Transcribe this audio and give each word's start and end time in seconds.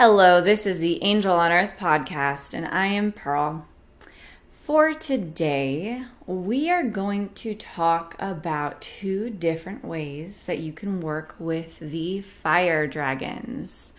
Hello, 0.00 0.40
this 0.40 0.64
is 0.64 0.78
the 0.78 1.02
Angel 1.02 1.34
on 1.34 1.50
Earth 1.50 1.74
podcast, 1.76 2.54
and 2.54 2.64
I 2.64 2.86
am 2.86 3.10
Pearl. 3.10 3.66
For 4.62 4.94
today, 4.94 6.04
we 6.24 6.70
are 6.70 6.84
going 6.84 7.30
to 7.30 7.56
talk 7.56 8.14
about 8.20 8.80
two 8.80 9.28
different 9.28 9.84
ways 9.84 10.38
that 10.46 10.58
you 10.58 10.72
can 10.72 11.00
work 11.00 11.34
with 11.40 11.80
the 11.80 12.20
fire 12.20 12.86
dragons. 12.86 13.90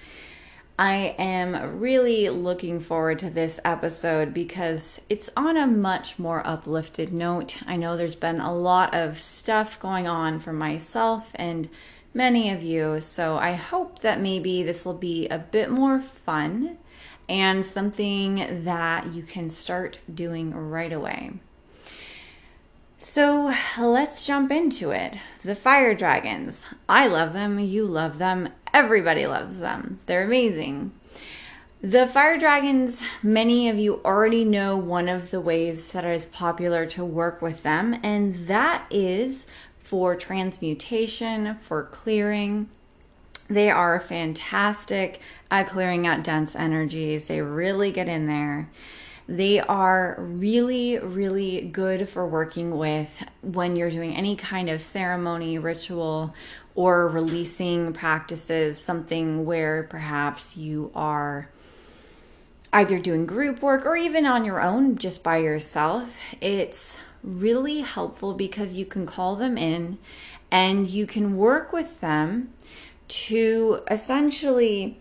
I 0.80 1.16
am 1.20 1.82
really 1.82 2.30
looking 2.30 2.80
forward 2.80 3.20
to 3.20 3.30
this 3.30 3.60
episode 3.66 4.34
because 4.34 5.02
it's 5.10 5.30
on 5.36 5.58
a 5.58 5.68
much 5.68 6.18
more 6.18 6.48
uplifted 6.48 7.12
note. 7.12 7.58
I 7.68 7.76
know 7.76 7.98
there's 7.98 8.16
been 8.16 8.40
a 8.40 8.56
lot 8.56 8.96
of 8.96 9.20
stuff 9.20 9.78
going 9.82 10.08
on 10.08 10.40
for 10.40 10.54
myself 10.54 11.32
and 11.36 11.68
many 12.14 12.50
of 12.50 12.64
you. 12.64 13.00
So 13.02 13.38
I 13.38 13.54
hope 13.54 14.00
that 14.00 14.20
maybe 14.20 14.64
this 14.64 14.86
will 14.86 14.94
be 14.94 15.28
a 15.28 15.38
bit 15.38 15.70
more 15.70 16.00
fun 16.00 16.78
and 17.28 17.64
something 17.64 18.64
that 18.64 19.14
you 19.14 19.24
can 19.24 19.50
start 19.50 20.00
doing 20.14 20.54
right 20.54 20.92
away. 20.92 21.34
So 22.98 23.54
let's 23.78 24.26
jump 24.26 24.52
into 24.52 24.92
it. 24.92 25.18
The 25.44 25.56
fire 25.56 25.94
dragons. 25.94 26.66
I 26.88 27.08
love 27.08 27.34
them. 27.34 27.60
You 27.60 27.86
love 27.86 28.18
them. 28.18 28.50
Everybody 28.74 29.26
loves 29.26 29.60
them. 29.60 30.00
They're 30.06 30.26
amazing. 30.26 30.92
The 31.82 32.08
fire 32.08 32.38
dragons, 32.38 33.02
many 33.24 33.70
of 33.70 33.78
you 33.78 34.02
already 34.04 34.44
know 34.44 34.76
one 34.76 35.08
of 35.08 35.32
the 35.32 35.40
ways 35.40 35.94
that 35.94 36.04
is 36.04 36.26
popular 36.26 36.86
to 36.88 37.06
work 37.06 37.42
with 37.42 37.64
them, 37.64 37.98
and 38.04 38.48
that 38.48 38.86
is 38.92 39.46
for 39.90 40.16
transmutation, 40.16 41.58
for 41.62 41.82
clearing. 41.86 42.70
They 43.50 43.72
are 43.72 44.00
fantastic 44.00 45.20
at 45.50 45.66
clearing 45.66 46.06
out 46.06 46.24
dense 46.24 46.56
energies. 46.56 47.28
They 47.28 47.42
really 47.42 47.92
get 47.92 48.08
in 48.08 48.28
there. 48.28 48.70
They 49.28 49.60
are 49.60 50.16
really, 50.20 51.00
really 51.00 51.62
good 51.62 52.08
for 52.08 52.28
working 52.28 52.78
with 52.78 53.26
when 53.42 53.76
you're 53.76 53.90
doing 53.90 54.16
any 54.16 54.36
kind 54.36 54.70
of 54.70 54.80
ceremony, 54.80 55.58
ritual, 55.58 56.36
or 56.76 57.08
releasing 57.08 57.92
practices, 57.92 58.80
something 58.80 59.44
where 59.44 59.88
perhaps 59.90 60.56
you 60.56 60.92
are 60.94 61.50
either 62.72 63.00
doing 63.00 63.26
group 63.26 63.64
work 63.64 63.88
or 63.88 63.98
even 63.98 64.28
on 64.28 64.46
your 64.46 64.62
own, 64.62 65.00
just 65.00 65.24
by 65.24 65.38
yourself. 65.38 66.16
It's 66.42 66.96
really 67.24 67.82
helpful 67.82 68.34
because 68.34 68.76
you 68.76 68.86
can 68.86 69.06
call 69.06 69.36
them 69.36 69.58
in 69.58 69.98
and 70.52 70.88
you 70.88 71.06
can 71.06 71.38
work 71.38 71.72
with 71.74 72.02
them 72.02 72.54
to 73.08 73.82
essentially 73.90 75.00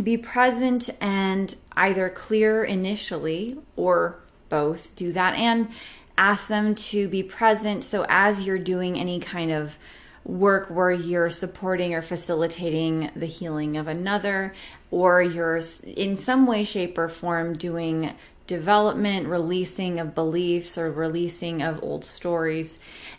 be 0.00 0.16
present 0.16 0.88
and 1.00 1.54
either 1.76 2.08
clear 2.08 2.64
initially 2.64 3.58
or 3.76 4.20
both 4.48 4.94
do 4.96 5.12
that 5.12 5.34
and 5.34 5.68
ask 6.16 6.48
them 6.48 6.74
to 6.74 7.08
be 7.08 7.22
present. 7.22 7.82
So 7.84 8.04
as 8.08 8.46
you're 8.46 8.58
doing 8.58 8.98
any 8.98 9.20
kind 9.20 9.50
of 9.50 9.78
work 10.24 10.68
where 10.68 10.92
you're 10.92 11.30
supporting 11.30 11.94
or 11.94 12.02
facilitating 12.02 13.10
the 13.16 13.26
healing 13.26 13.76
of 13.76 13.88
another 13.88 14.54
or 14.90 15.22
you're 15.22 15.62
in 15.84 16.16
some 16.16 16.46
way 16.46 16.62
shape 16.62 16.98
or 16.98 17.08
form 17.08 17.56
doing 17.56 18.14
development, 18.50 19.28
releasing 19.28 20.00
of 20.00 20.12
beliefs, 20.12 20.76
or 20.76 20.90
releasing 20.90 21.62
of 21.62 21.80
old 21.84 22.04
stories, 22.04 22.78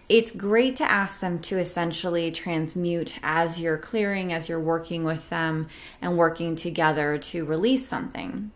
it's 0.09 0.29
great 0.29 0.75
to 0.75 0.83
ask 0.83 1.21
them 1.21 1.39
to 1.39 1.57
essentially 1.57 2.29
transmute 2.31 3.17
as 3.23 3.57
you're 3.57 3.77
clearing, 3.77 4.33
as 4.33 4.49
you're 4.49 4.59
working 4.59 5.05
with 5.05 5.29
them 5.29 5.69
and 6.01 6.17
working 6.17 6.57
together 6.57 7.17
to 7.17 7.45
release 7.45 7.87
something 7.87 8.51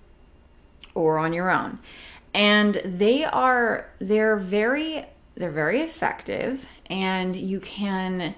or 0.93 1.17
on 1.17 1.31
your 1.31 1.49
own. 1.49 1.79
And 2.33 2.73
they 2.83 3.23
are, 3.23 3.89
they're 3.99 4.35
very, 4.35 5.05
they're 5.35 5.51
very 5.51 5.79
effective 5.79 6.65
and 6.87 7.37
you 7.37 7.61
can, 7.61 8.35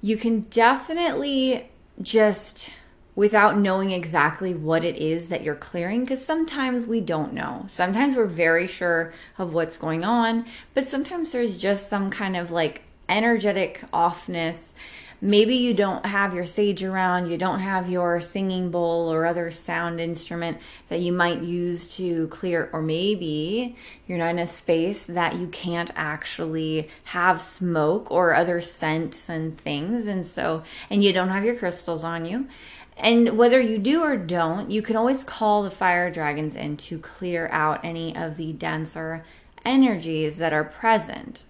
you 0.00 0.16
can 0.16 0.46
definitely 0.48 1.68
just 2.00 2.70
without 3.16 3.58
knowing 3.58 3.90
exactly 3.90 4.54
what 4.54 4.84
it 4.84 4.96
is 4.98 5.30
that 5.30 5.42
you're 5.42 5.54
clearing 5.56 6.02
because 6.02 6.24
sometimes 6.24 6.86
we 6.86 7.00
don't 7.00 7.32
know. 7.32 7.64
Sometimes 7.66 8.14
we're 8.14 8.26
very 8.26 8.66
sure 8.66 9.12
of 9.38 9.54
what's 9.54 9.78
going 9.78 10.04
on, 10.04 10.44
but 10.74 10.88
sometimes 10.88 11.32
there's 11.32 11.56
just 11.56 11.88
some 11.88 12.10
kind 12.10 12.36
of 12.36 12.52
like 12.52 12.82
energetic 13.08 13.82
offness. 13.92 14.70
Maybe 15.18 15.54
you 15.54 15.72
don't 15.72 16.04
have 16.04 16.34
your 16.34 16.44
sage 16.44 16.84
around, 16.84 17.30
you 17.30 17.38
don't 17.38 17.60
have 17.60 17.88
your 17.88 18.20
singing 18.20 18.70
bowl 18.70 19.10
or 19.10 19.24
other 19.24 19.50
sound 19.50 19.98
instrument 19.98 20.58
that 20.90 21.00
you 21.00 21.10
might 21.10 21.40
use 21.40 21.86
to 21.96 22.28
clear, 22.28 22.68
or 22.70 22.82
maybe 22.82 23.76
you're 24.06 24.18
not 24.18 24.32
in 24.32 24.38
a 24.38 24.46
space 24.46 25.06
that 25.06 25.36
you 25.36 25.46
can't 25.46 25.90
actually 25.96 26.90
have 27.04 27.40
smoke 27.40 28.10
or 28.10 28.34
other 28.34 28.60
scents 28.60 29.30
and 29.30 29.58
things. 29.58 30.06
And 30.06 30.26
so, 30.26 30.64
and 30.90 31.02
you 31.02 31.14
don't 31.14 31.30
have 31.30 31.46
your 31.46 31.56
crystals 31.56 32.04
on 32.04 32.26
you. 32.26 32.46
And 32.96 33.36
whether 33.36 33.60
you 33.60 33.78
do 33.78 34.02
or 34.02 34.16
don't, 34.16 34.70
you 34.70 34.80
can 34.80 34.96
always 34.96 35.22
call 35.22 35.62
the 35.62 35.70
fire 35.70 36.10
dragons 36.10 36.56
in 36.56 36.76
to 36.78 36.98
clear 36.98 37.48
out 37.52 37.84
any 37.84 38.16
of 38.16 38.36
the 38.36 38.52
denser 38.54 39.24
energies 39.64 40.38
that 40.38 40.52
are 40.52 40.64
present. 40.64 41.44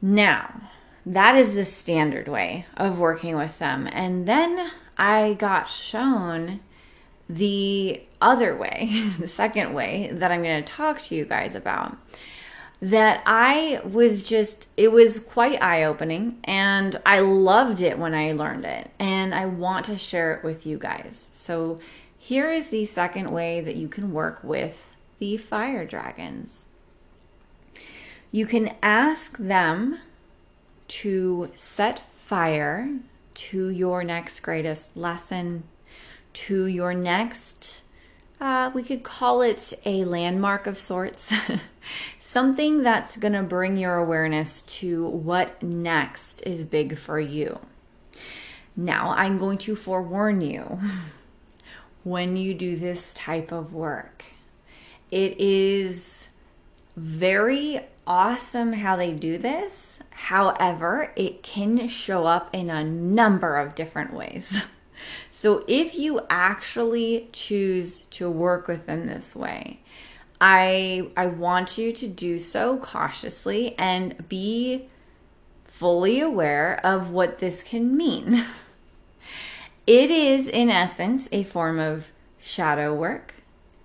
Now, 0.00 0.62
that 1.04 1.36
is 1.36 1.54
the 1.54 1.64
standard 1.64 2.28
way 2.28 2.66
of 2.76 2.98
working 2.98 3.36
with 3.36 3.58
them. 3.58 3.88
And 3.92 4.26
then 4.26 4.70
I 4.96 5.34
got 5.34 5.68
shown 5.68 6.60
the 7.28 8.02
other 8.20 8.56
way, 8.56 9.10
the 9.18 9.28
second 9.28 9.74
way 9.74 10.10
that 10.12 10.30
I'm 10.32 10.42
going 10.42 10.64
to 10.64 10.72
talk 10.72 11.00
to 11.02 11.14
you 11.14 11.24
guys 11.24 11.54
about 11.54 11.96
that 12.80 13.22
I 13.26 13.80
was 13.84 14.24
just, 14.24 14.68
it 14.76 14.92
was 14.92 15.18
quite 15.18 15.62
eye 15.62 15.82
opening 15.82 16.38
and 16.44 17.00
I 17.04 17.20
loved 17.20 17.80
it 17.80 17.98
when 17.98 18.14
I 18.14 18.32
learned 18.32 18.64
it. 18.64 18.90
And 18.98 19.34
I 19.34 19.46
want 19.46 19.86
to 19.86 19.98
share 19.98 20.32
it 20.34 20.44
with 20.44 20.64
you 20.66 20.78
guys. 20.78 21.28
So, 21.32 21.80
here 22.20 22.52
is 22.52 22.68
the 22.68 22.84
second 22.84 23.30
way 23.30 23.60
that 23.60 23.76
you 23.76 23.88
can 23.88 24.12
work 24.12 24.40
with 24.42 24.86
the 25.18 25.36
fire 25.38 25.86
dragons. 25.86 26.66
You 28.30 28.44
can 28.44 28.74
ask 28.82 29.38
them 29.38 29.98
to 30.88 31.50
set 31.56 32.02
fire 32.24 32.90
to 33.34 33.70
your 33.70 34.04
next 34.04 34.40
greatest 34.40 34.94
lesson, 34.96 35.62
to 36.34 36.66
your 36.66 36.92
next, 36.92 37.82
uh, 38.40 38.70
we 38.72 38.82
could 38.82 39.02
call 39.02 39.42
it 39.42 39.72
a 39.84 40.04
landmark 40.04 40.66
of 40.66 40.78
sorts. 40.78 41.32
something 42.30 42.82
that's 42.82 43.16
going 43.16 43.32
to 43.32 43.42
bring 43.42 43.78
your 43.78 43.96
awareness 43.96 44.60
to 44.60 45.06
what 45.08 45.62
next 45.62 46.42
is 46.42 46.62
big 46.62 46.98
for 46.98 47.18
you. 47.18 47.58
Now, 48.76 49.14
I'm 49.16 49.38
going 49.38 49.56
to 49.58 49.74
forewarn 49.74 50.42
you 50.42 50.78
when 52.04 52.36
you 52.36 52.52
do 52.52 52.76
this 52.76 53.14
type 53.14 53.50
of 53.50 53.72
work. 53.72 54.24
It 55.10 55.40
is 55.40 56.28
very 56.96 57.80
awesome 58.06 58.74
how 58.74 58.96
they 58.96 59.14
do 59.14 59.38
this. 59.38 59.98
However, 60.10 61.12
it 61.16 61.42
can 61.42 61.88
show 61.88 62.26
up 62.26 62.50
in 62.52 62.68
a 62.68 62.84
number 62.84 63.56
of 63.56 63.74
different 63.74 64.12
ways. 64.12 64.66
So, 65.30 65.62
if 65.68 65.94
you 65.94 66.22
actually 66.28 67.28
choose 67.30 68.00
to 68.10 68.28
work 68.28 68.66
with 68.66 68.86
them 68.86 69.06
this 69.06 69.36
way, 69.36 69.78
I 70.40 71.08
I 71.16 71.26
want 71.26 71.78
you 71.78 71.92
to 71.92 72.06
do 72.06 72.38
so 72.38 72.78
cautiously 72.78 73.76
and 73.78 74.28
be 74.28 74.88
fully 75.66 76.20
aware 76.20 76.80
of 76.84 77.10
what 77.10 77.38
this 77.38 77.62
can 77.62 77.96
mean. 77.96 78.44
it 79.86 80.10
is 80.10 80.48
in 80.48 80.70
essence 80.70 81.28
a 81.32 81.44
form 81.44 81.78
of 81.78 82.10
shadow 82.40 82.94
work. 82.94 83.34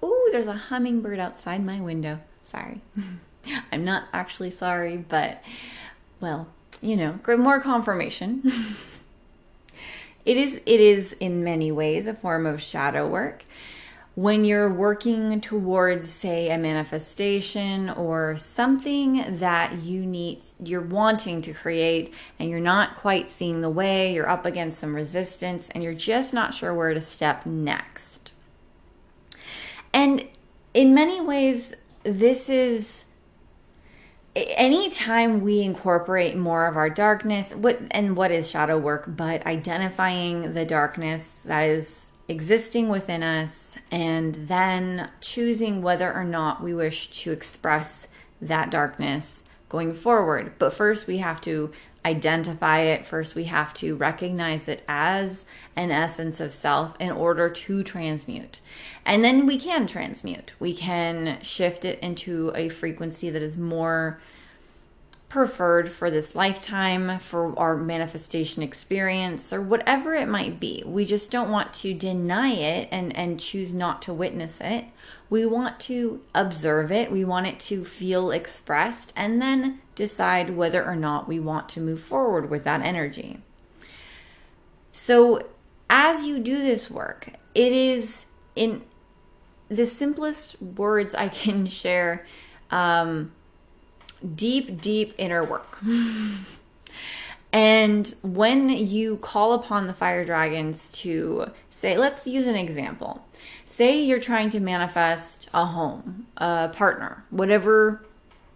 Ooh, 0.04 0.30
there's 0.32 0.48
a 0.48 0.54
hummingbird 0.54 1.20
outside 1.20 1.66
my 1.66 1.80
window. 1.80 2.20
Sorry. 2.44 2.82
I'm 3.72 3.84
not 3.84 4.06
actually 4.14 4.52
sorry, 4.52 4.98
but 4.98 5.42
well, 6.20 6.48
you 6.82 6.96
know, 6.96 7.20
more 7.38 7.60
confirmation. 7.60 8.42
it 10.26 10.38
is 10.38 10.62
it 10.66 10.80
is 10.80 11.14
in 11.14 11.44
many 11.44 11.72
ways 11.72 12.08
a 12.08 12.14
form 12.14 12.46
of 12.46 12.62
shadow 12.62 13.08
work 13.08 13.44
when 14.16 14.46
you're 14.46 14.72
working 14.72 15.42
towards 15.42 16.12
say 16.12 16.52
a 16.52 16.58
manifestation 16.58 17.90
or 17.90 18.38
something 18.38 19.38
that 19.38 19.82
you 19.82 20.06
need 20.06 20.44
you're 20.64 20.82
wanting 20.82 21.42
to 21.42 21.52
create 21.52 22.14
and 22.38 22.50
you're 22.50 22.60
not 22.60 22.96
quite 22.96 23.28
seeing 23.28 23.62
the 23.62 23.70
way 23.70 24.14
you're 24.14 24.30
up 24.30 24.46
against 24.46 24.80
some 24.80 24.94
resistance 24.94 25.68
and 25.72 25.84
you're 25.84 25.96
just 25.96 26.34
not 26.34 26.54
sure 26.54 26.74
where 26.74 26.94
to 26.94 27.02
step 27.02 27.46
next. 27.46 28.32
And 29.92 30.28
in 30.76 30.94
many 30.94 31.20
ways 31.20 31.74
this 32.04 32.50
is 32.50 33.06
anytime 34.36 35.42
we 35.42 35.62
incorporate 35.62 36.36
more 36.36 36.68
of 36.68 36.76
our 36.76 36.90
darkness 36.90 37.52
what 37.52 37.80
and 37.92 38.16
what 38.16 38.32
is 38.32 38.50
shadow 38.50 38.78
work 38.78 39.06
but 39.08 39.46
identifying 39.46 40.54
the 40.54 40.66
darkness 40.66 41.44
that 41.46 41.62
is 41.64 42.10
existing 42.28 42.90
within 42.90 43.22
us 43.22 43.63
and 43.94 44.48
then 44.48 45.08
choosing 45.22 45.84
whether 45.84 46.12
or 46.12 46.24
not 46.24 46.64
we 46.64 46.74
wish 46.74 47.12
to 47.12 47.32
express 47.32 48.08
that 48.42 48.72
darkness 48.72 49.44
going 49.70 49.94
forward. 49.94 50.52
But 50.58 50.74
first, 50.74 51.06
we 51.06 51.20
have 51.20 51.40
to 51.42 51.72
identify 52.04 52.80
it. 52.80 53.06
First, 53.06 53.36
we 53.36 53.44
have 53.44 53.72
to 53.76 53.96
recognize 53.96 54.68
it 54.68 54.84
as 54.88 55.46
an 55.76 55.92
essence 55.92 56.40
of 56.40 56.52
self 56.52 56.96
in 57.00 57.12
order 57.12 57.52
to 57.52 57.84
transmute. 57.84 58.62
And 59.06 59.24
then 59.24 59.46
we 59.46 59.60
can 59.60 59.86
transmute. 59.86 60.54
We 60.60 60.74
can 60.74 61.40
shift 61.44 61.86
it 61.86 62.00
into 62.00 62.52
a 62.56 62.70
frequency 62.70 63.30
that 63.30 63.44
is 63.44 63.58
more 63.58 64.20
preferred 65.34 65.92
for 65.92 66.12
this 66.12 66.36
lifetime, 66.36 67.18
for 67.18 67.58
our 67.58 67.76
manifestation 67.76 68.62
experience, 68.62 69.52
or 69.52 69.60
whatever 69.60 70.14
it 70.14 70.28
might 70.28 70.60
be. 70.60 70.84
We 70.86 71.06
just 71.06 71.32
don't 71.32 71.50
want 71.50 71.74
to 71.74 71.96
deny 71.96 72.50
it 72.50 72.88
and, 72.92 73.16
and 73.18 73.40
choose 73.40 73.74
not 73.74 74.04
to 74.04 74.14
witness 74.14 74.60
it. 74.62 74.86
We 75.32 75.48
want 75.48 75.80
to 75.82 76.22
observe 76.36 76.92
it, 76.92 77.12
we 77.12 77.26
want 77.26 77.48
it 77.48 77.60
to 77.62 77.84
feel 77.84 78.30
expressed, 78.30 79.12
and 79.16 79.42
then 79.42 79.80
decide 79.96 80.52
whether 80.52 80.86
or 80.86 80.96
not 80.96 81.28
we 81.28 81.40
want 81.40 81.68
to 81.70 81.82
move 81.82 82.02
forward 82.02 82.52
with 82.52 82.64
that 82.66 82.82
energy. 82.82 83.40
So, 84.92 85.48
as 85.90 86.26
you 86.26 86.38
do 86.38 86.60
this 86.60 86.92
work, 86.92 87.30
it 87.56 87.72
is 87.72 88.26
in 88.56 88.84
the 89.68 89.88
simplest 89.88 90.62
words 90.62 91.16
I 91.16 91.30
can 91.30 91.66
share. 91.82 92.28
Um, 92.70 93.32
deep, 94.36 94.82
deep 94.82 95.14
inner 95.18 95.44
work. 95.44 95.78
and 97.52 98.16
when 98.22 98.70
you 98.70 99.18
call 99.18 99.54
upon 99.54 99.88
the 99.88 99.94
fire 99.94 100.26
dragons 100.26 100.88
to 100.90 101.48
say, 101.70 101.98
let's 101.98 102.26
use 102.28 102.48
an 102.48 102.56
example. 102.56 103.26
Say 103.68 104.02
you're 104.04 104.20
trying 104.20 104.50
to 104.52 104.60
manifest 104.60 105.50
a 105.54 105.66
home, 105.66 106.28
a 106.38 106.70
partner, 106.70 107.26
whatever 107.30 108.06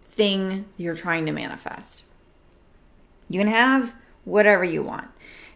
thing 0.02 0.64
you're 0.76 0.94
trying 0.94 1.26
to 1.26 1.32
manifest. 1.32 2.04
You 3.28 3.40
can 3.40 3.52
have 3.52 3.94
whatever 4.24 4.64
you 4.64 4.82
want. 4.82 5.08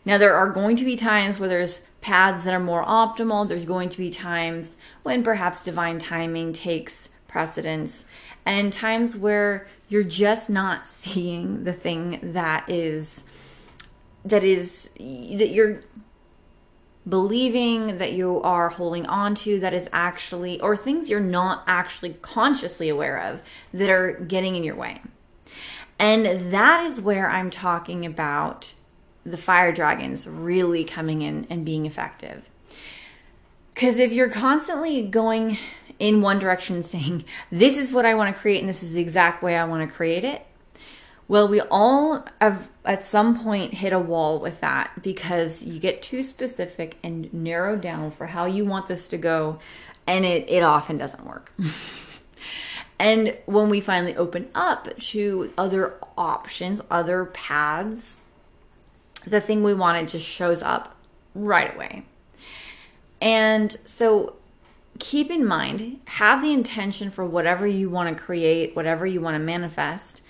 Now, 0.05 0.19
there 0.19 0.35
are 0.35 0.51
going 0.51 0.77
to 0.77 0.85
be 0.85 0.97
times 0.97 1.39
where 1.39 1.49
there's 1.49 1.83
paths 2.01 2.45
that 2.45 2.55
are 2.55 2.61
more 2.61 2.85
optimal. 2.85 3.47
There's 3.47 3.65
going 3.65 3.89
to 3.91 3.99
be 3.99 4.11
times 4.11 4.77
when 5.05 5.23
perhaps 5.23 5.63
divine 5.63 5.99
timing 5.99 6.53
takes 6.53 7.09
precedence, 7.29 8.05
and 8.45 8.73
times 8.73 9.17
where 9.17 9.67
you're 9.93 10.03
just 10.03 10.49
not 10.49 10.87
seeing 10.87 11.65
the 11.65 11.73
thing 11.73 12.19
that 12.33 12.69
is 12.69 13.23
that 14.25 14.43
is 14.45 14.89
that 14.97 15.51
you're 15.51 15.83
believing 17.09 17.99
that 17.99 18.13
you 18.13 18.41
are 18.43 18.69
holding 18.69 19.05
on 19.07 19.35
to 19.35 19.59
that 19.61 19.75
is 19.75 19.89
actually 19.93 20.61
or 20.61 20.77
things 20.77 21.11
you're 21.11 21.21
not 21.21 21.65
actually 21.67 22.15
consciously 22.23 22.89
aware 22.89 23.19
of 23.19 23.43
that 23.75 23.91
are 23.91 24.13
getting 24.13 24.55
in 24.55 24.63
your 24.63 24.77
way. 24.77 25.01
And 25.99 26.53
that 26.53 26.87
is 26.87 27.01
where 27.01 27.29
I'm 27.29 27.51
talking 27.51 28.07
about 28.07 28.75
the 29.25 29.37
fire 29.37 29.73
dragons 29.73 30.27
really 30.27 30.85
coming 30.85 31.23
in 31.23 31.47
and 31.51 31.65
being 31.65 31.87
effective. 31.87 32.49
Because 33.75 33.99
if 33.99 34.13
you're 34.13 34.31
constantly 34.31 35.03
going 35.03 35.59
in 35.99 36.21
one 36.21 36.39
direction 36.39 36.83
saying, 36.83 37.25
This 37.51 37.77
is 37.77 37.93
what 37.93 38.07
I 38.07 38.15
want 38.15 38.35
to 38.35 38.41
create, 38.41 38.61
and 38.61 38.69
this 38.69 38.83
is 38.83 38.93
the 38.93 39.01
exact 39.01 39.43
way 39.43 39.57
I 39.57 39.65
want 39.65 39.89
to 39.89 39.95
create 39.95 40.25
it, 40.25 40.47
well, 41.33 41.49
we 41.49 41.61
all 41.63 42.27
have 42.43 42.69
at 42.85 43.07
some 43.07 43.43
point 43.43 43.73
hit 43.73 43.95
a 43.95 43.99
wall 43.99 44.39
with 44.39 44.61
that 44.61 45.03
because 45.03 45.63
you 45.63 45.81
get 45.81 46.03
too 46.03 46.23
specific 46.23 46.99
and 47.03 47.33
narrow 47.33 47.75
down 47.75 48.11
for 48.11 48.27
how 48.27 48.45
you 48.45 48.67
want 48.67 48.87
this 48.87 49.09
to 49.09 49.17
go, 49.17 49.59
and 50.07 50.27
it, 50.27 50.51
it 50.51 50.63
often 50.63 50.99
doesn't 50.99 51.25
work. 51.25 51.51
and 52.99 53.39
when 53.47 53.71
we 53.71 53.81
finally 53.81 54.15
open 54.15 54.51
up 54.55 54.95
to 54.99 55.53
other 55.57 55.95
options, 56.19 56.83
other 56.91 57.27
paths, 57.27 58.19
the 59.27 59.41
thing 59.41 59.63
we 59.63 59.73
wanted 59.73 60.09
just 60.09 60.27
shows 60.27 60.61
up 60.61 60.97
right 61.35 61.75
away. 61.75 62.05
And 63.23 63.75
so 63.87 64.37
keep 64.99 65.31
in 65.31 65.47
mind, 65.47 66.01
have 66.07 66.43
the 66.43 66.53
intention 66.53 67.11
for 67.11 67.25
whatever 67.25 67.67
you 67.67 67.89
want 67.91 68.17
to 68.17 68.23
create, 68.23 68.77
whatever 68.77 69.07
you 69.07 69.21
want 69.21 69.35
to 69.35 69.39
manifest, 69.39 70.21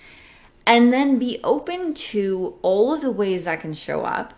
and 0.65 0.93
then 0.93 1.19
be 1.19 1.39
open 1.43 1.93
to 1.93 2.57
all 2.61 2.93
of 2.93 3.01
the 3.01 3.11
ways 3.11 3.45
that 3.45 3.59
can 3.59 3.73
show 3.73 4.03
up 4.03 4.33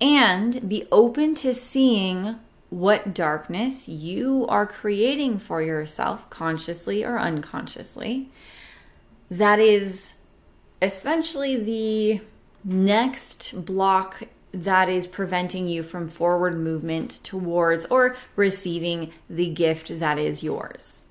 and 0.00 0.68
be 0.68 0.86
open 0.92 1.34
to 1.34 1.54
seeing 1.54 2.36
what 2.70 3.14
darkness 3.14 3.88
you 3.88 4.46
are 4.48 4.66
creating 4.66 5.38
for 5.38 5.62
yourself, 5.62 6.28
consciously 6.30 7.04
or 7.04 7.18
unconsciously. 7.18 8.30
That 9.30 9.58
is 9.58 10.12
essentially 10.82 11.56
the 11.56 12.20
next 12.64 13.64
block 13.64 14.24
that 14.62 14.88
is 14.88 15.06
preventing 15.06 15.66
you 15.66 15.82
from 15.82 16.08
forward 16.08 16.56
movement 16.58 17.20
towards 17.24 17.84
or 17.86 18.16
receiving 18.36 19.12
the 19.28 19.48
gift 19.48 19.98
that 19.98 20.18
is 20.18 20.42
yours. 20.42 21.02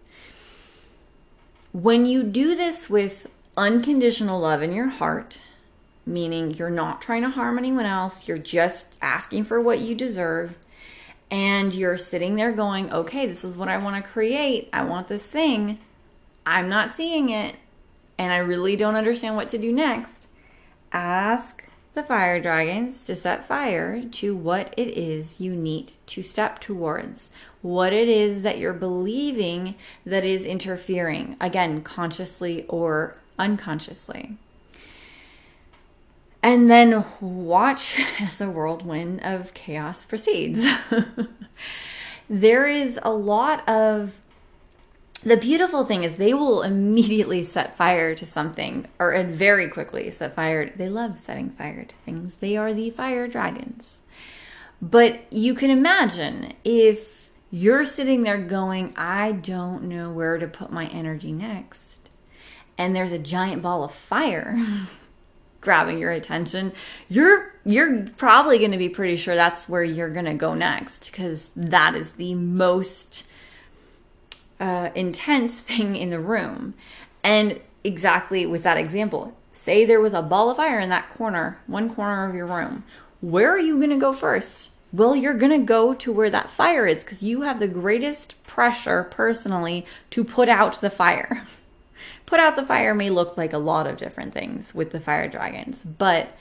When 1.74 2.06
you 2.06 2.24
do 2.24 2.56
this 2.56 2.90
with 2.90 3.28
unconditional 3.58 4.40
love 4.40 4.62
in 4.62 4.72
your 4.72 4.88
heart, 4.88 5.40
meaning 6.06 6.52
you're 6.52 6.70
not 6.70 7.02
trying 7.02 7.24
to 7.24 7.30
harm 7.30 7.58
anyone 7.58 7.86
else, 7.86 8.28
you're 8.28 8.38
just 8.38 8.96
asking 9.02 9.46
for 9.46 9.60
what 9.60 9.80
you 9.80 9.96
deserve, 9.96 10.56
and 11.32 11.74
you're 11.74 11.98
sitting 11.98 12.36
there 12.36 12.52
going, 12.52 12.92
okay, 12.94 13.26
this 13.26 13.44
is 13.44 13.56
what 13.56 13.70
I 13.70 13.78
want 13.78 13.96
to 13.96 14.12
create. 14.12 14.70
I 14.72 14.84
want 14.84 15.08
this 15.08 15.26
thing. 15.26 15.80
I'm 16.46 16.70
not 16.70 16.92
seeing 16.92 17.30
it, 17.30 17.56
and 18.18 18.32
I 18.32 18.38
really 18.38 18.76
don't 18.76 18.96
understand 18.96 19.36
what 19.36 19.50
to 19.50 19.58
do 19.58 19.72
next. 19.72 20.28
Ask 20.92 21.63
the 21.94 22.04
fire 22.04 22.42
dragons 22.42 23.04
to 23.06 23.16
set 23.16 23.48
fire 23.48 24.02
to 24.02 24.36
what 24.36 24.74
it 24.78 24.98
is 24.98 25.40
you 25.40 25.56
need 25.56 25.94
to 26.08 26.24
step 26.24 26.60
towards, 26.60 27.30
what 27.62 27.94
it 27.94 28.10
is 28.10 28.42
that 28.42 28.58
you're 28.58 28.74
believing 28.74 29.76
that 30.06 30.26
is 30.26 30.44
interfering, 30.44 31.36
again, 31.40 31.82
consciously 31.82 32.66
or 32.68 33.16
unconsciously. 33.38 34.38
And 36.42 36.70
then 36.70 37.06
watch 37.22 38.02
as 38.20 38.38
the 38.38 38.50
whirlwind 38.50 39.22
of 39.24 39.54
chaos 39.54 40.04
proceeds. 40.04 40.66
there 42.30 42.68
is 42.68 43.00
a 43.04 43.12
lot 43.12 43.68
of 43.70 44.14
the 45.24 45.38
beautiful 45.38 45.86
thing 45.86 46.04
is 46.04 46.16
they 46.16 46.34
will 46.34 46.62
immediately 46.62 47.44
set 47.44 47.78
fire 47.78 48.16
to 48.16 48.26
something 48.26 48.88
or 49.00 49.22
very 49.24 49.70
quickly 49.70 50.10
set 50.12 50.36
fire. 50.36 50.72
They 50.76 50.90
love 50.90 51.18
setting 51.18 51.52
fire 51.52 51.86
to 51.86 51.96
things. 52.06 52.36
They 52.36 52.58
are 52.58 52.74
the 52.74 52.90
fire 52.90 53.28
dragons. 53.28 54.00
But 54.82 55.32
you 55.32 55.56
can 55.56 55.70
imagine 55.70 56.54
if 56.64 57.14
you're 57.56 57.86
sitting 57.86 58.24
there 58.24 58.40
going 58.40 58.92
i 58.98 59.32
don't 59.32 59.84
know 59.84 60.12
where 60.12 60.40
to 60.40 60.48
put 60.48 60.72
my 60.72 60.88
energy 60.88 61.32
next 61.32 62.10
and 62.80 62.96
there's 62.96 63.12
a 63.12 63.20
giant 63.20 63.62
ball 63.62 63.84
of 63.84 63.94
fire 63.94 64.58
grabbing 65.62 66.00
your 66.00 66.10
attention 66.10 66.74
you're 67.08 67.54
you're 67.64 68.08
probably 68.18 68.58
going 68.58 68.72
to 68.72 68.78
be 68.78 68.90
pretty 68.90 69.16
sure 69.16 69.36
that's 69.36 69.70
where 69.70 69.84
you're 69.84 70.10
going 70.10 70.26
to 70.26 70.34
go 70.34 70.56
next 70.56 71.12
because 71.12 71.52
that 71.56 71.94
is 71.94 72.14
the 72.14 72.34
most 72.34 73.30
uh, 74.60 74.90
intense 74.96 75.60
thing 75.62 75.96
in 75.96 76.10
the 76.10 76.20
room. 76.20 76.74
And 77.24 77.60
exactly 77.84 78.46
with 78.46 78.64
that 78.64 78.78
example, 78.78 79.36
say 79.52 79.86
there 79.86 80.02
was 80.02 80.14
a 80.14 80.22
ball 80.22 80.50
of 80.50 80.58
fire 80.58 80.80
in 80.80 80.90
that 80.90 81.10
corner, 81.10 81.60
one 81.68 81.94
corner 81.94 82.28
of 82.28 82.36
your 82.36 82.48
room. 82.48 82.84
Where 83.22 83.50
are 83.50 83.60
you 83.60 83.78
going 83.78 83.90
to 83.90 83.98
go 83.98 84.14
first? 84.14 84.72
Well, 84.92 85.16
you're 85.16 85.34
going 85.34 85.52
to 85.52 85.66
go 85.66 85.94
to 85.96 86.12
where 86.12 86.30
that 86.30 86.50
fire 86.50 86.86
is 86.86 87.04
because 87.04 87.24
you 87.24 87.42
have 87.42 87.60
the 87.60 87.68
greatest 87.68 88.42
pressure 88.44 89.06
personally 89.06 89.86
to 90.12 90.24
put 90.24 90.50
out 90.50 90.82
the 90.82 90.90
fire. 90.90 91.46
put 92.26 92.40
out 92.40 92.56
the 92.56 92.66
fire 92.66 92.94
may 92.94 93.10
look 93.10 93.38
like 93.38 93.54
a 93.54 93.58
lot 93.58 93.88
of 93.88 93.98
different 93.98 94.34
things 94.34 94.76
with 94.76 94.92
the 94.92 95.00
fire 95.00 95.28
dragons, 95.28 95.84
but 95.84 96.36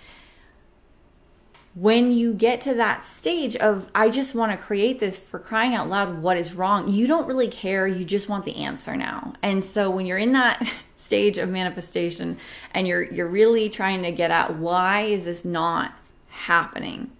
when 1.74 2.12
you 2.12 2.34
get 2.34 2.60
to 2.60 2.74
that 2.74 3.04
stage 3.04 3.56
of 3.56 3.90
i 3.94 4.08
just 4.08 4.34
want 4.34 4.52
to 4.52 4.58
create 4.58 5.00
this 5.00 5.18
for 5.18 5.38
crying 5.38 5.74
out 5.74 5.88
loud 5.88 6.22
what 6.22 6.36
is 6.36 6.54
wrong? 6.54 6.88
You 6.88 7.06
don't 7.06 7.26
really 7.26 7.48
care. 7.48 7.86
You 7.86 8.04
just 8.04 8.28
want 8.28 8.44
the 8.44 8.56
answer 8.56 8.96
now. 8.96 9.34
And 9.42 9.64
so 9.64 9.90
when 9.90 10.06
you're 10.06 10.18
in 10.18 10.32
that 10.32 10.66
stage 10.96 11.38
of 11.38 11.48
manifestation 11.48 12.36
and 12.72 12.86
you're 12.86 13.02
you're 13.02 13.28
really 13.28 13.68
trying 13.68 14.02
to 14.02 14.12
get 14.12 14.30
at 14.30 14.56
why 14.56 15.02
is 15.02 15.24
this 15.24 15.44
not 15.44 15.92
happening 16.28 17.10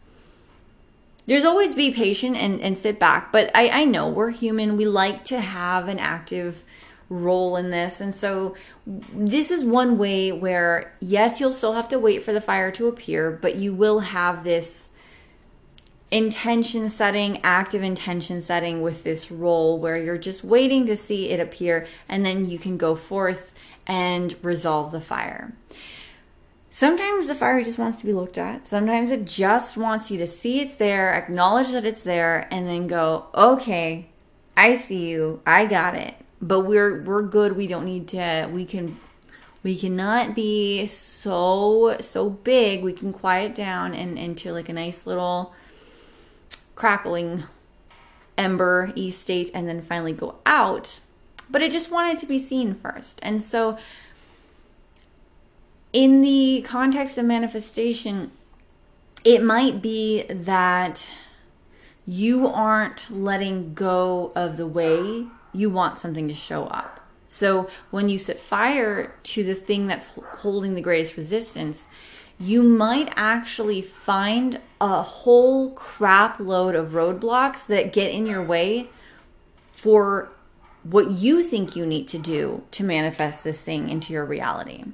there's 1.26 1.44
always 1.44 1.74
be 1.74 1.92
patient 1.92 2.36
and, 2.36 2.60
and 2.60 2.76
sit 2.76 2.98
back. 2.98 3.30
But 3.30 3.50
I, 3.54 3.68
I 3.68 3.84
know 3.84 4.08
we're 4.08 4.30
human. 4.30 4.76
We 4.76 4.86
like 4.86 5.24
to 5.26 5.40
have 5.40 5.86
an 5.88 6.00
active 6.00 6.64
role 7.12 7.56
in 7.56 7.70
this. 7.70 8.00
And 8.00 8.14
so, 8.14 8.56
this 8.86 9.50
is 9.50 9.64
one 9.64 9.98
way 9.98 10.32
where, 10.32 10.94
yes, 11.00 11.40
you'll 11.40 11.52
still 11.52 11.74
have 11.74 11.88
to 11.88 11.98
wait 11.98 12.22
for 12.22 12.32
the 12.32 12.40
fire 12.40 12.70
to 12.72 12.88
appear, 12.88 13.30
but 13.30 13.56
you 13.56 13.72
will 13.74 14.00
have 14.00 14.44
this 14.44 14.88
intention 16.10 16.90
setting, 16.90 17.40
active 17.42 17.82
intention 17.82 18.42
setting 18.42 18.82
with 18.82 19.02
this 19.02 19.30
role 19.30 19.78
where 19.78 19.98
you're 19.98 20.18
just 20.18 20.44
waiting 20.44 20.84
to 20.86 20.94
see 20.94 21.30
it 21.30 21.40
appear 21.40 21.86
and 22.06 22.24
then 22.24 22.48
you 22.48 22.58
can 22.58 22.76
go 22.76 22.94
forth 22.94 23.54
and 23.86 24.36
resolve 24.42 24.92
the 24.92 25.00
fire. 25.00 25.54
Sometimes 26.68 27.28
the 27.28 27.34
fire 27.34 27.62
just 27.62 27.78
wants 27.78 27.98
to 27.98 28.06
be 28.06 28.12
looked 28.12 28.38
at. 28.38 28.66
Sometimes 28.66 29.10
it 29.10 29.26
just 29.26 29.76
wants 29.76 30.10
you 30.10 30.18
to 30.18 30.26
see 30.26 30.60
it's 30.60 30.76
there, 30.76 31.12
acknowledge 31.12 31.72
that 31.72 31.84
it's 31.84 32.02
there, 32.02 32.48
and 32.50 32.66
then 32.66 32.86
go, 32.86 33.26
okay, 33.34 34.08
I 34.56 34.76
see 34.76 35.10
you, 35.10 35.40
I 35.46 35.66
got 35.66 35.94
it. 35.94 36.14
But 36.42 36.60
we're 36.60 37.02
we're 37.02 37.22
good. 37.22 37.56
We 37.56 37.68
don't 37.68 37.84
need 37.84 38.08
to. 38.08 38.50
We 38.52 38.64
can 38.64 38.98
we 39.62 39.78
cannot 39.78 40.34
be 40.34 40.86
so 40.88 41.96
so 42.00 42.28
big. 42.28 42.82
We 42.82 42.92
can 42.92 43.12
quiet 43.12 43.54
down 43.54 43.94
and 43.94 44.18
into 44.18 44.52
like 44.52 44.68
a 44.68 44.72
nice 44.72 45.06
little 45.06 45.54
crackling 46.74 47.44
ember 48.36 48.92
e 48.96 49.10
state, 49.10 49.50
and 49.54 49.68
then 49.68 49.82
finally 49.82 50.12
go 50.12 50.34
out. 50.44 50.98
But 51.48 51.62
I 51.62 51.68
just 51.68 51.90
wanted 51.90 52.18
to 52.18 52.26
be 52.26 52.40
seen 52.40 52.74
first, 52.74 53.20
and 53.22 53.40
so 53.40 53.78
in 55.92 56.22
the 56.22 56.62
context 56.66 57.18
of 57.18 57.24
manifestation, 57.24 58.32
it 59.24 59.42
might 59.42 59.82
be 59.82 60.22
that 60.24 61.06
you 62.06 62.48
aren't 62.48 63.08
letting 63.10 63.74
go 63.74 64.32
of 64.34 64.56
the 64.56 64.66
way 64.66 65.26
you 65.52 65.70
want 65.70 65.98
something 65.98 66.28
to 66.28 66.34
show 66.34 66.64
up. 66.64 67.00
So 67.28 67.68
when 67.90 68.08
you 68.08 68.18
set 68.18 68.38
fire 68.38 69.14
to 69.22 69.44
the 69.44 69.54
thing 69.54 69.86
that's 69.86 70.08
holding 70.38 70.74
the 70.74 70.80
greatest 70.80 71.16
resistance, 71.16 71.84
you 72.38 72.62
might 72.62 73.12
actually 73.16 73.80
find 73.80 74.60
a 74.80 75.02
whole 75.02 75.70
crap 75.72 76.40
load 76.40 76.74
of 76.74 76.90
roadblocks 76.90 77.66
that 77.66 77.92
get 77.92 78.10
in 78.10 78.26
your 78.26 78.42
way 78.42 78.90
for 79.70 80.30
what 80.82 81.10
you 81.12 81.42
think 81.42 81.76
you 81.76 81.86
need 81.86 82.08
to 82.08 82.18
do 82.18 82.64
to 82.72 82.84
manifest 82.84 83.44
this 83.44 83.60
thing 83.62 83.88
into 83.88 84.12
your 84.12 84.24
reality. 84.24 84.84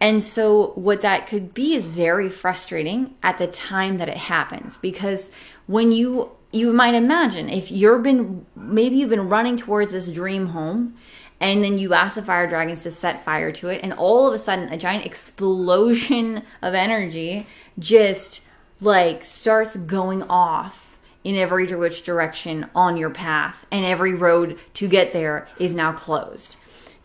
And 0.00 0.22
so, 0.22 0.72
what 0.74 1.02
that 1.02 1.26
could 1.26 1.54
be 1.54 1.74
is 1.74 1.86
very 1.86 2.28
frustrating 2.28 3.14
at 3.22 3.38
the 3.38 3.46
time 3.46 3.98
that 3.98 4.08
it 4.08 4.16
happens 4.16 4.76
because 4.76 5.30
when 5.66 5.90
you 5.90 6.30
you 6.56 6.72
might 6.72 6.94
imagine 6.94 7.48
if 7.48 7.70
you've 7.70 8.02
been 8.02 8.46
maybe 8.54 8.96
you've 8.96 9.10
been 9.10 9.28
running 9.28 9.56
towards 9.56 9.92
this 9.92 10.10
dream 10.12 10.48
home 10.48 10.96
and 11.40 11.62
then 11.62 11.78
you 11.78 11.92
ask 11.92 12.14
the 12.14 12.22
fire 12.22 12.46
dragons 12.46 12.82
to 12.82 12.90
set 12.90 13.24
fire 13.24 13.52
to 13.52 13.68
it 13.68 13.80
and 13.82 13.92
all 13.92 14.26
of 14.26 14.34
a 14.34 14.38
sudden 14.38 14.72
a 14.72 14.76
giant 14.76 15.04
explosion 15.04 16.42
of 16.62 16.74
energy 16.74 17.46
just 17.78 18.42
like 18.80 19.24
starts 19.24 19.76
going 19.76 20.22
off 20.24 20.98
in 21.24 21.36
every 21.36 21.66
which 21.66 22.02
direction 22.02 22.68
on 22.74 22.96
your 22.96 23.10
path 23.10 23.66
and 23.70 23.84
every 23.84 24.14
road 24.14 24.58
to 24.74 24.88
get 24.88 25.12
there 25.12 25.48
is 25.58 25.74
now 25.74 25.92
closed 25.92 26.56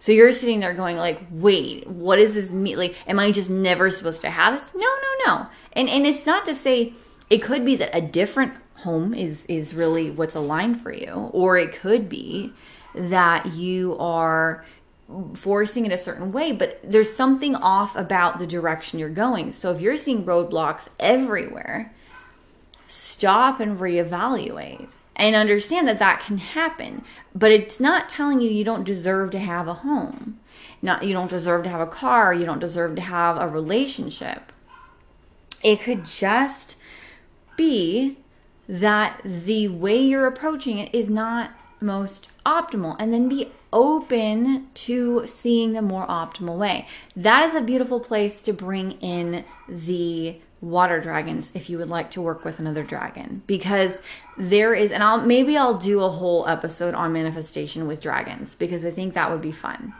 so 0.02 0.12
you're 0.12 0.34
sitting 0.34 0.62
there 0.62 0.74
going 0.74 0.98
like, 0.98 1.22
wait, 1.30 1.86
what 1.86 2.16
does 2.16 2.34
this 2.34 2.52
mean? 2.52 2.76
Like, 2.76 2.96
am 3.08 3.20
I 3.20 3.32
just 3.32 3.52
never 3.52 3.92
supposed 3.92 4.22
to 4.22 4.32
have 4.32 4.56
this? 4.56 4.74
No, 4.74 4.80
no, 4.80 5.26
no. 5.28 5.48
And 5.74 5.88
and 5.88 6.08
it's 6.08 6.26
not 6.26 6.44
to 6.48 6.56
say 6.56 6.94
it 7.30 7.44
could 7.44 7.64
be 7.64 7.76
that 7.76 7.96
a 7.96 8.02
different 8.02 8.54
home 8.82 9.14
is 9.14 9.46
is 9.48 9.74
really 9.74 10.12
what's 10.12 10.36
aligned 10.36 10.82
for 10.82 10.94
you, 10.94 11.30
or 11.34 11.58
it 11.58 11.74
could 11.74 12.10
be 12.10 12.54
that 12.94 13.48
you 13.48 13.98
are 14.00 14.66
forcing 15.34 15.86
it 15.86 15.92
a 15.92 15.98
certain 15.98 16.32
way, 16.32 16.52
but 16.52 16.80
there's 16.84 17.14
something 17.14 17.56
off 17.56 17.96
about 17.96 18.40
the 18.40 18.48
direction 18.48 19.00
you're 19.00 19.10
going. 19.10 19.52
So 19.52 19.72
if 19.72 19.82
you're 19.82 19.98
seeing 19.98 20.24
roadblocks 20.24 20.88
everywhere, 21.00 21.94
stop 22.88 23.60
and 23.60 23.80
reevaluate 23.80 24.90
and 25.16 25.36
understand 25.36 25.88
that 25.88 26.00
that 26.00 26.22
can 26.22 26.38
happen. 26.38 27.04
But 27.36 27.52
it's 27.52 27.80
not 27.80 28.10
telling 28.10 28.42
you 28.42 28.50
you 28.50 28.64
don't 28.64 28.84
deserve 28.84 29.32
to 29.32 29.40
have 29.40 29.68
a 29.68 29.76
home. 29.76 30.40
Not 30.82 31.04
you 31.04 31.14
don't 31.14 31.30
deserve 31.30 31.64
to 31.64 31.70
have 31.70 31.82
a 31.82 31.88
car. 31.88 32.34
You 32.34 32.46
don't 32.46 32.60
deserve 32.60 32.96
to 32.96 33.02
have 33.02 33.38
a 33.38 33.48
relationship. 33.48 34.52
It 35.64 35.80
could 35.80 36.06
just 36.06 36.76
be 37.56 38.18
that 38.68 39.22
the 39.24 39.68
way 39.68 39.98
you're 39.98 40.28
approaching 40.28 40.78
it 40.78 40.94
is 40.94 41.10
not 41.10 41.52
most 41.80 42.28
optimal 42.46 42.96
and 43.00 43.12
then 43.12 43.28
be 43.28 43.52
open 43.74 44.68
to 44.74 45.26
seeing 45.28 45.74
the 45.74 45.82
more 45.82 46.06
optimal 46.08 46.58
way 46.58 46.88
that 47.16 47.48
is 47.50 47.56
a 47.56 47.62
beautiful 47.62 48.00
place 48.00 48.42
to 48.42 48.54
bring 48.54 48.92
in 48.94 49.44
the 49.68 50.40
water 50.62 51.02
dragons 51.02 51.52
if 51.56 51.70
you 51.70 51.78
would 51.80 51.90
like 51.90 52.12
to 52.12 52.22
work 52.22 52.46
with 52.46 52.60
another 52.60 52.84
dragon 52.84 53.42
because 53.48 54.00
there 54.38 54.76
is 54.76 54.92
and 54.92 55.04
I'll 55.04 55.20
maybe 55.20 55.58
I'll 55.58 55.78
do 55.78 56.02
a 56.02 56.10
whole 56.10 56.48
episode 56.48 56.94
on 56.94 57.12
manifestation 57.12 57.88
with 57.88 58.00
dragons 58.00 58.54
because 58.54 58.86
I 58.86 58.92
think 58.92 59.16
that 59.16 59.32
would 59.32 59.42
be 59.42 59.52
fun. 59.52 59.94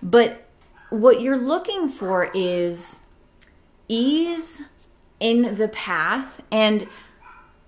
But 0.00 0.46
what 0.90 1.20
you're 1.20 1.36
looking 1.36 1.88
for 1.88 2.30
is 2.32 2.96
ease 3.88 4.62
in 5.18 5.56
the 5.56 5.68
path 5.68 6.40
and 6.52 6.86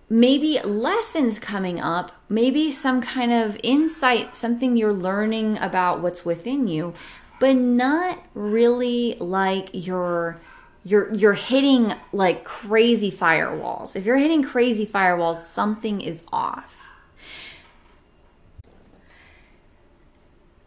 maybe 0.09 0.61
lessons 0.61 1.39
coming 1.39 1.81
up, 1.81 2.13
maybe 2.29 2.71
some 2.71 3.01
kind 3.01 3.33
of 3.33 3.59
insight, 3.63 4.37
something 4.37 4.77
you're 4.77 4.93
learning 4.93 5.59
about 5.59 6.01
what's 6.01 6.25
within 6.25 6.69
you, 6.69 6.95
but 7.41 7.57
not 7.57 8.23
really 8.35 9.17
like 9.19 9.71
you're 9.73 10.41
you're 10.85 11.13
you're 11.13 11.35
hitting 11.35 11.93
like 12.13 12.45
crazy 12.45 13.11
firewalls. 13.11 13.97
If 13.97 14.05
you're 14.05 14.19
hitting 14.19 14.43
crazy 14.43 14.87
firewalls, 14.87 15.43
something 15.43 16.01
is 16.01 16.23
off. 16.33 16.75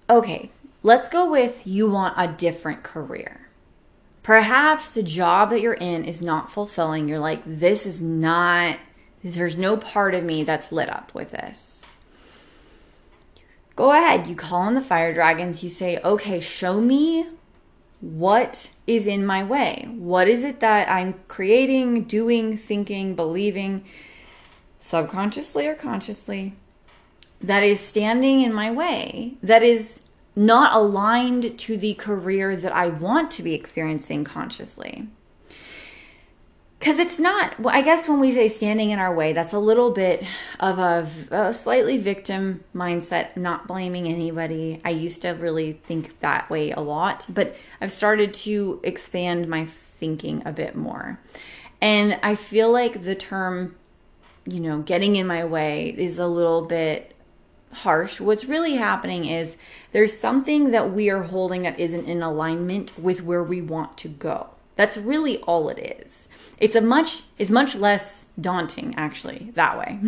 Okay, 0.10 0.52
let's 0.84 1.08
go 1.08 1.30
with 1.30 1.66
you 1.66 1.90
want 1.90 2.16
a 2.18 2.28
different 2.28 2.84
career. 2.84 3.48
Perhaps 4.24 4.94
the 4.94 5.04
job 5.04 5.52
that 5.52 5.62
you're 5.62 5.74
in 5.74 6.04
is 6.04 6.22
not 6.22 6.52
fulfilling. 6.52 7.08
You're 7.08 7.20
like, 7.20 7.42
this 7.46 7.86
is 7.86 8.02
not, 8.02 8.78
there's 9.24 9.58
no 9.58 9.78
part 9.78 10.14
of 10.14 10.24
me 10.24 10.44
that's 10.44 10.72
lit 10.72 10.90
up 10.90 11.14
with 11.14 11.32
this. 11.32 11.82
Go 13.76 13.92
ahead, 13.92 14.28
you 14.28 14.36
call 14.36 14.62
on 14.62 14.74
the 14.74 14.82
fire 14.82 15.14
dragons. 15.14 15.64
You 15.64 15.70
say, 15.70 16.00
okay, 16.04 16.40
show 16.40 16.82
me 16.82 17.26
what 18.02 18.70
is 18.88 19.08
in 19.08 19.26
my 19.26 19.44
way? 19.44 19.88
What 19.92 20.28
is 20.28 20.44
it 20.44 20.60
that 20.60 20.90
I'm 20.90 21.16
creating, 21.28 22.04
doing, 22.04 22.58
thinking, 22.58 23.16
believing, 23.16 23.86
subconsciously 24.80 25.68
or 25.68 25.76
consciously, 25.76 26.56
that 27.42 27.64
is 27.64 27.80
standing 27.80 28.42
in 28.42 28.54
my 28.54 28.72
way, 28.72 29.36
that 29.44 29.64
is 29.64 30.02
not 30.36 30.76
aligned 30.76 31.58
to 31.60 31.78
the 31.78 31.94
career 31.94 32.56
that 32.56 32.72
I 32.74 32.88
want 32.88 33.32
to 33.32 33.44
be 33.44 33.54
experiencing 33.54 34.24
consciously? 34.24 35.08
Because 36.80 36.98
it's 36.98 37.20
not 37.20 37.60
well, 37.60 37.76
i 37.76 37.82
guess 37.82 38.08
when 38.08 38.20
we 38.20 38.32
say 38.32 38.48
standing 38.48 38.90
in 38.92 39.00
our 39.00 39.14
way 39.14 39.34
that's 39.34 39.54
a 39.54 39.60
little 39.60 39.92
bit 39.92 40.24
of 40.60 40.80
a, 40.80 41.08
a, 41.32 41.54
slightly 41.54 41.98
victim 41.98 42.64
mindset 42.74 43.36
not 43.36 43.68
blaming 43.68 44.08
anybody. 44.08 44.82
I 44.84 44.92
used 44.92 45.22
to 45.24 45.30
really 45.30 45.74
think 45.74 46.20
that 46.20 46.50
way 46.50 46.72
a 46.72 46.80
lot 46.80 47.26
but 47.30 47.56
i've 47.82 47.92
started 47.92 48.34
to 48.46 48.80
expand 48.84 49.48
my 49.48 49.66
thinking 49.66 50.42
a 50.46 50.52
bit 50.52 50.76
more. 50.76 51.20
And 51.82 52.20
i 52.24 52.36
feel 52.36 52.72
like 52.72 53.04
the 53.04 53.16
term 53.16 53.76
you 54.46 54.60
know 54.60 54.80
getting 54.80 55.16
in 55.16 55.28
my 55.28 55.46
way 55.46 55.94
is 55.98 56.18
a 56.20 56.28
little 56.28 56.62
bit 56.62 57.16
harsh. 57.72 58.20
What's 58.20 58.46
really 58.46 58.76
happening 58.76 59.26
is 59.26 59.56
there's 59.92 60.18
something 60.18 60.72
that 60.72 60.92
we 60.92 61.12
are 61.12 61.22
holding 61.22 61.62
that 61.64 61.80
isn't 61.80 62.06
in 62.06 62.24
alignment 62.24 62.98
with 62.98 63.22
where 63.22 63.44
we 63.44 63.62
want 63.62 63.96
to 64.00 64.08
go 64.08 64.50
that's 64.80 64.96
really 64.96 65.40
all 65.40 65.68
it 65.68 65.78
is 65.78 66.30
it's 66.60 66.76
a 66.76 66.82
much 66.82 67.24
it's 67.38 67.50
much 67.50 67.76
less 67.76 68.26
daunting 68.40 68.94
actually 68.98 69.52
that 69.56 69.78
way. 69.78 70.00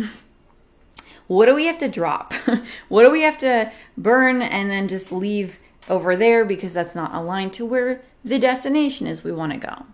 what 1.26 1.46
do 1.46 1.54
we 1.54 1.66
have 1.66 1.78
to 1.78 1.88
drop? 1.88 2.32
what 2.88 3.02
do 3.02 3.10
we 3.10 3.22
have 3.22 3.38
to 3.38 3.72
burn 3.96 4.42
and 4.42 4.70
then 4.70 4.88
just 4.88 5.10
leave 5.12 5.58
over 5.88 6.14
there 6.14 6.44
because 6.44 6.72
that's 6.72 6.94
not 6.94 7.14
aligned 7.14 7.52
to 7.54 7.64
where 7.64 8.02
the 8.24 8.38
destination 8.38 9.06
is 9.06 9.24
we 9.24 9.32
want 9.32 9.52
to 9.52 9.58
go? 9.58 9.86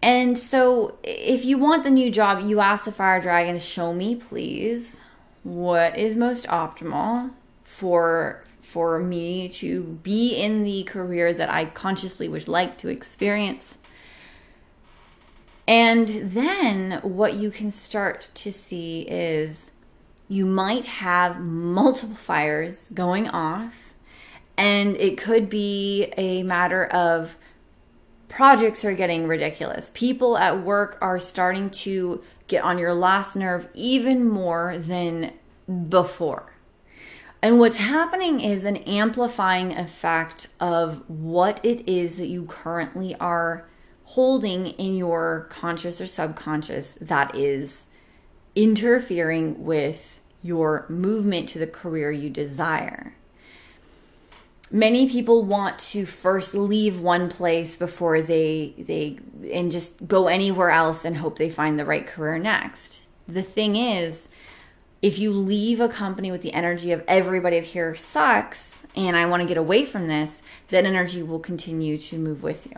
And 0.00 0.36
so, 0.36 0.98
if 1.04 1.44
you 1.44 1.58
want 1.58 1.84
the 1.84 1.90
new 1.90 2.10
job, 2.10 2.44
you 2.44 2.58
ask 2.58 2.86
the 2.86 2.92
fire 2.92 3.20
dragons, 3.20 3.64
show 3.64 3.92
me, 3.92 4.16
please, 4.16 4.98
what 5.44 5.96
is 5.96 6.16
most 6.16 6.44
optimal 6.48 7.30
for 7.62 8.41
for 8.72 8.98
me 8.98 9.48
to 9.48 9.82
be 10.02 10.34
in 10.34 10.64
the 10.64 10.82
career 10.84 11.32
that 11.32 11.50
I 11.50 11.66
consciously 11.66 12.28
would 12.28 12.48
like 12.48 12.78
to 12.78 12.88
experience 12.88 13.78
and 15.66 16.08
then 16.08 17.00
what 17.02 17.34
you 17.34 17.50
can 17.50 17.70
start 17.70 18.30
to 18.34 18.52
see 18.52 19.02
is 19.02 19.70
you 20.28 20.46
might 20.46 20.84
have 20.84 21.40
multiple 21.40 22.16
fires 22.16 22.90
going 22.92 23.28
off, 23.28 23.94
and 24.56 24.96
it 24.96 25.16
could 25.16 25.48
be 25.48 26.12
a 26.16 26.42
matter 26.42 26.86
of 26.86 27.36
projects 28.28 28.84
are 28.84 28.94
getting 28.94 29.26
ridiculous. 29.26 29.90
People 29.94 30.36
at 30.36 30.62
work 30.62 30.98
are 31.00 31.18
starting 31.18 31.70
to 31.70 32.22
get 32.46 32.64
on 32.64 32.78
your 32.78 32.94
last 32.94 33.36
nerve 33.36 33.68
even 33.74 34.28
more 34.28 34.76
than 34.78 35.32
before. 35.88 36.51
And 37.42 37.58
what's 37.58 37.78
happening 37.78 38.40
is 38.40 38.64
an 38.64 38.76
amplifying 38.78 39.72
effect 39.72 40.46
of 40.60 41.02
what 41.10 41.60
it 41.64 41.88
is 41.88 42.16
that 42.18 42.28
you 42.28 42.44
currently 42.44 43.16
are 43.16 43.66
holding 44.04 44.68
in 44.68 44.94
your 44.94 45.48
conscious 45.50 46.00
or 46.00 46.06
subconscious 46.06 46.96
that 47.00 47.34
is 47.34 47.84
interfering 48.54 49.64
with 49.64 50.20
your 50.40 50.86
movement 50.88 51.48
to 51.48 51.58
the 51.58 51.66
career 51.66 52.12
you 52.12 52.30
desire. 52.30 53.14
Many 54.70 55.08
people 55.08 55.42
want 55.42 55.78
to 55.80 56.06
first 56.06 56.54
leave 56.54 57.00
one 57.00 57.28
place 57.28 57.74
before 57.76 58.22
they 58.22 58.74
they 58.78 59.18
and 59.52 59.70
just 59.70 60.06
go 60.06 60.28
anywhere 60.28 60.70
else 60.70 61.04
and 61.04 61.16
hope 61.16 61.38
they 61.38 61.50
find 61.50 61.78
the 61.78 61.84
right 61.84 62.06
career 62.06 62.38
next. 62.38 63.02
The 63.26 63.42
thing 63.42 63.76
is, 63.76 64.28
if 65.02 65.18
you 65.18 65.32
leave 65.32 65.80
a 65.80 65.88
company 65.88 66.30
with 66.30 66.42
the 66.42 66.54
energy 66.54 66.92
of 66.92 67.04
everybody 67.06 67.60
here 67.60 67.94
sucks 67.94 68.78
and 68.94 69.16
I 69.16 69.26
want 69.26 69.42
to 69.42 69.48
get 69.48 69.56
away 69.56 69.84
from 69.84 70.06
this, 70.06 70.40
that 70.68 70.84
energy 70.84 71.22
will 71.22 71.40
continue 71.40 71.98
to 71.98 72.18
move 72.18 72.42
with 72.42 72.66
you. 72.66 72.76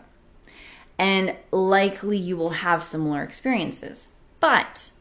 And 0.97 1.35
likely 1.51 2.17
you 2.17 2.35
will 2.35 2.51
have 2.51 2.81
similar 2.81 3.21
experiences. 3.21 4.07
But 4.39 4.91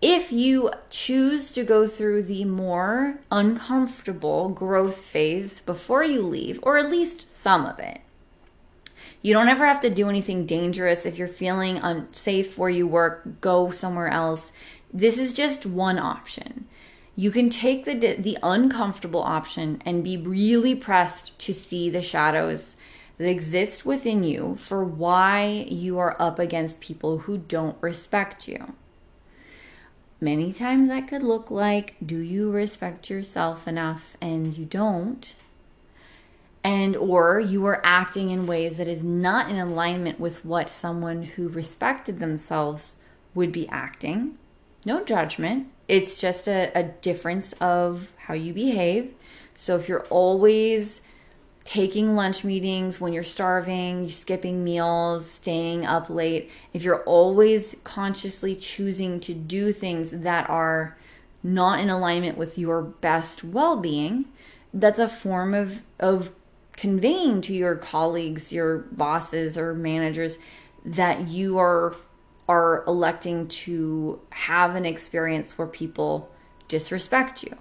if 0.00 0.32
you 0.32 0.70
choose 0.88 1.52
to 1.52 1.62
go 1.62 1.86
through 1.86 2.22
the 2.24 2.44
more 2.46 3.20
uncomfortable 3.30 4.48
growth 4.48 4.96
phase 4.96 5.60
before 5.60 6.02
you 6.02 6.22
leave, 6.22 6.58
or 6.62 6.78
at 6.78 6.90
least 6.90 7.30
some 7.30 7.66
of 7.66 7.78
it, 7.78 8.00
you 9.22 9.34
don't 9.34 9.48
ever 9.48 9.66
have 9.66 9.80
to 9.80 9.90
do 9.90 10.08
anything 10.08 10.46
dangerous. 10.46 11.04
If 11.04 11.18
you're 11.18 11.28
feeling 11.28 11.76
unsafe 11.76 12.56
where 12.56 12.70
you 12.70 12.86
work, 12.86 13.42
go 13.42 13.70
somewhere 13.70 14.08
else. 14.08 14.52
This 14.92 15.18
is 15.18 15.34
just 15.34 15.64
one 15.66 15.98
option. 15.98 16.66
You 17.14 17.30
can 17.30 17.48
take 17.48 17.84
the 17.84 17.94
the 17.94 18.38
uncomfortable 18.42 19.22
option 19.22 19.80
and 19.84 20.02
be 20.02 20.16
really 20.16 20.74
pressed 20.74 21.38
to 21.40 21.54
see 21.54 21.88
the 21.88 22.02
shadows 22.02 22.76
that 23.18 23.28
exist 23.28 23.86
within 23.86 24.24
you 24.24 24.56
for 24.56 24.82
why 24.82 25.66
you 25.68 25.98
are 25.98 26.16
up 26.20 26.38
against 26.38 26.80
people 26.80 27.18
who 27.18 27.38
don't 27.38 27.76
respect 27.80 28.48
you. 28.48 28.74
Many 30.20 30.52
times 30.52 30.88
that 30.88 31.06
could 31.06 31.22
look 31.22 31.50
like 31.50 31.94
do 32.04 32.18
you 32.18 32.50
respect 32.50 33.10
yourself 33.10 33.68
enough 33.68 34.16
and 34.20 34.56
you 34.56 34.64
don't? 34.64 35.34
And 36.64 36.96
or 36.96 37.38
you 37.38 37.64
are 37.66 37.80
acting 37.84 38.30
in 38.30 38.46
ways 38.46 38.78
that 38.78 38.88
is 38.88 39.04
not 39.04 39.48
in 39.50 39.58
alignment 39.58 40.18
with 40.18 40.44
what 40.44 40.68
someone 40.68 41.22
who 41.22 41.48
respected 41.48 42.18
themselves 42.18 42.96
would 43.34 43.52
be 43.52 43.68
acting 43.68 44.36
no 44.84 45.04
judgment. 45.04 45.68
It's 45.88 46.20
just 46.20 46.46
a, 46.46 46.70
a 46.74 46.84
difference 46.84 47.52
of 47.54 48.10
how 48.16 48.34
you 48.34 48.52
behave. 48.52 49.12
So 49.56 49.76
if 49.76 49.88
you're 49.88 50.06
always 50.08 51.00
taking 51.64 52.16
lunch 52.16 52.42
meetings 52.42 53.00
when 53.00 53.12
you're 53.12 53.22
starving, 53.22 54.02
you're 54.02 54.10
skipping 54.10 54.64
meals, 54.64 55.30
staying 55.30 55.86
up 55.86 56.08
late, 56.08 56.50
if 56.72 56.82
you're 56.82 57.02
always 57.04 57.76
consciously 57.84 58.56
choosing 58.56 59.20
to 59.20 59.34
do 59.34 59.72
things 59.72 60.10
that 60.10 60.48
are 60.48 60.96
not 61.42 61.80
in 61.80 61.90
alignment 61.90 62.36
with 62.36 62.58
your 62.58 62.82
best 62.82 63.44
well-being, 63.44 64.24
that's 64.72 64.98
a 64.98 65.08
form 65.08 65.54
of 65.54 65.82
of 65.98 66.30
conveying 66.72 67.42
to 67.42 67.52
your 67.52 67.76
colleagues, 67.76 68.52
your 68.52 68.78
bosses 68.78 69.58
or 69.58 69.74
managers 69.74 70.38
that 70.84 71.28
you 71.28 71.58
are 71.58 71.94
are 72.50 72.82
electing 72.88 73.46
to 73.46 74.20
have 74.30 74.74
an 74.74 74.84
experience 74.84 75.56
where 75.56 75.68
people 75.68 76.28
disrespect 76.66 77.44
you. 77.44 77.56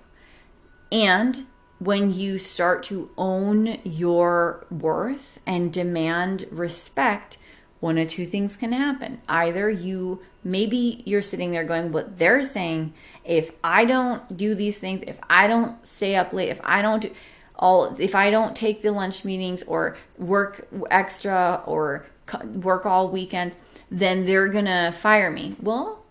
And 0.91 1.45
when 1.77 2.11
you 2.11 2.39
start 2.39 2.81
to 2.83 3.11
own 3.15 3.77
your 3.83 4.65
worth 4.71 5.37
and 5.45 5.71
demand 5.71 6.47
respect, 6.49 7.37
one 7.79 7.99
of 7.99 8.07
two 8.07 8.25
things 8.25 8.57
can 8.57 8.71
happen. 8.71 9.21
Either 9.29 9.69
you, 9.69 10.23
maybe 10.43 11.03
you're 11.05 11.21
sitting 11.21 11.51
there 11.51 11.63
going, 11.63 11.91
what 11.91 12.17
they're 12.17 12.41
saying, 12.41 12.95
if 13.23 13.51
I 13.63 13.85
don't 13.85 14.35
do 14.35 14.55
these 14.55 14.79
things, 14.79 15.03
if 15.05 15.19
I 15.29 15.45
don't 15.45 15.85
stay 15.87 16.15
up 16.15 16.33
late, 16.33 16.49
if 16.49 16.59
I 16.63 16.81
don't 16.81 17.03
do 17.03 17.11
all, 17.55 17.95
if 17.99 18.15
I 18.15 18.31
don't 18.31 18.55
take 18.55 18.81
the 18.81 18.91
lunch 18.91 19.23
meetings 19.23 19.61
or 19.63 19.97
work 20.17 20.67
extra 20.89 21.61
or 21.67 22.07
work 22.45 22.85
all 22.85 23.09
weekend, 23.09 23.57
then 23.89 24.25
they're 24.25 24.47
gonna 24.47 24.91
fire 24.91 25.31
me. 25.31 25.55
Well, 25.61 26.03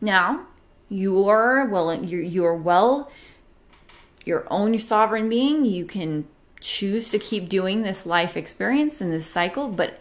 now 0.00 0.46
you're 0.88 1.66
well, 1.66 1.94
you're, 2.04 2.22
you're 2.22 2.54
well, 2.54 3.10
your 4.24 4.46
own 4.50 4.78
sovereign 4.78 5.28
being. 5.28 5.64
You 5.64 5.84
can 5.84 6.26
choose 6.60 7.08
to 7.10 7.18
keep 7.18 7.48
doing 7.48 7.82
this 7.82 8.04
life 8.06 8.36
experience 8.36 9.00
and 9.00 9.12
this 9.12 9.26
cycle, 9.26 9.68
but 9.68 10.00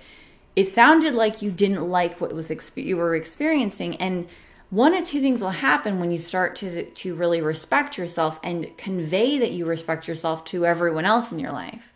it 0.56 0.68
sounded 0.68 1.14
like 1.14 1.42
you 1.42 1.52
didn't 1.52 1.88
like 1.88 2.20
what 2.20 2.34
was 2.34 2.52
you 2.76 2.98
were 2.98 3.16
experiencing 3.16 3.96
and 3.98 4.28
one 4.70 4.94
of 4.94 5.08
two 5.08 5.22
things 5.22 5.42
will 5.42 5.50
happen 5.52 6.00
when 6.00 6.12
you 6.12 6.18
start 6.18 6.56
to 6.58 6.84
to 6.84 7.16
really 7.16 7.42
respect 7.42 7.98
yourself 7.98 8.40
and 8.44 8.76
convey 8.78 9.38
that 9.38 9.52
you 9.52 9.66
respect 9.66 10.08
yourself 10.08 10.44
to 10.46 10.66
everyone 10.66 11.06
else 11.06 11.32
in 11.32 11.40
your 11.40 11.52
life. 11.52 11.94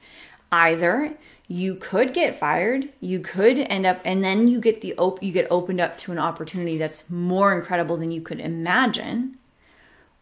Either 0.52 1.18
you 1.52 1.76
could 1.76 2.14
get 2.14 2.40
fired 2.40 2.88
you 3.02 3.20
could 3.20 3.60
end 3.60 3.86
up 3.86 4.00
and 4.06 4.24
then 4.24 4.48
you 4.48 4.62
get 4.62 4.80
the 4.80 4.96
op- 4.96 5.22
you 5.22 5.34
get 5.34 5.46
opened 5.52 5.82
up 5.82 5.98
to 5.98 6.14
an 6.14 6.18
opportunity 6.18 6.78
that's 6.78 7.04
more 7.10 7.54
incredible 7.54 7.98
than 7.98 8.10
you 8.10 8.22
could 8.22 8.40
imagine. 8.40 9.38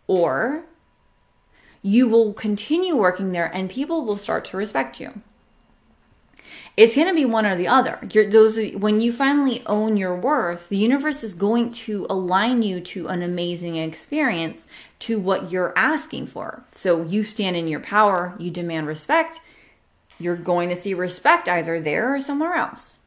Or 0.08 0.64
you 1.84 2.08
will 2.08 2.34
continue 2.34 2.96
working 2.96 3.32
there 3.32 3.46
and 3.54 3.70
people 3.70 4.04
will 4.04 4.18
start 4.18 4.44
to 4.46 4.58
respect 4.58 5.00
you. 5.00 5.22
It's 6.76 6.96
going 6.96 7.08
to 7.08 7.14
be 7.14 7.26
one 7.26 7.46
or 7.46 7.56
the 7.56 7.68
other. 7.68 8.00
You're, 8.12 8.28
those 8.28 8.58
when 8.72 9.00
you 9.00 9.14
finally 9.14 9.62
own 9.68 9.98
your 9.98 10.16
worth 10.16 10.68
the 10.68 10.78
universe 10.78 11.24
is 11.24 11.36
going 11.36 11.72
to 11.74 12.08
align 12.10 12.64
you 12.64 12.82
to 12.82 13.08
an 13.08 13.22
amazing 13.22 13.76
experience 13.76 14.66
to 15.00 15.20
what 15.20 15.52
you're 15.52 15.78
asking 15.78 16.26
for. 16.26 16.64
So 16.74 17.04
you 17.04 17.24
stand 17.24 17.56
in 17.56 17.68
your 17.68 17.82
power 17.82 18.34
you 18.40 18.50
demand 18.50 18.88
respect 18.88 19.42
you're 20.20 20.36
going 20.36 20.70
to 20.70 20.76
see 20.76 20.94
respect 20.94 21.48
either 21.48 21.80
there 21.80 22.14
or 22.14 22.20
somewhere 22.20 22.54
else. 22.54 23.00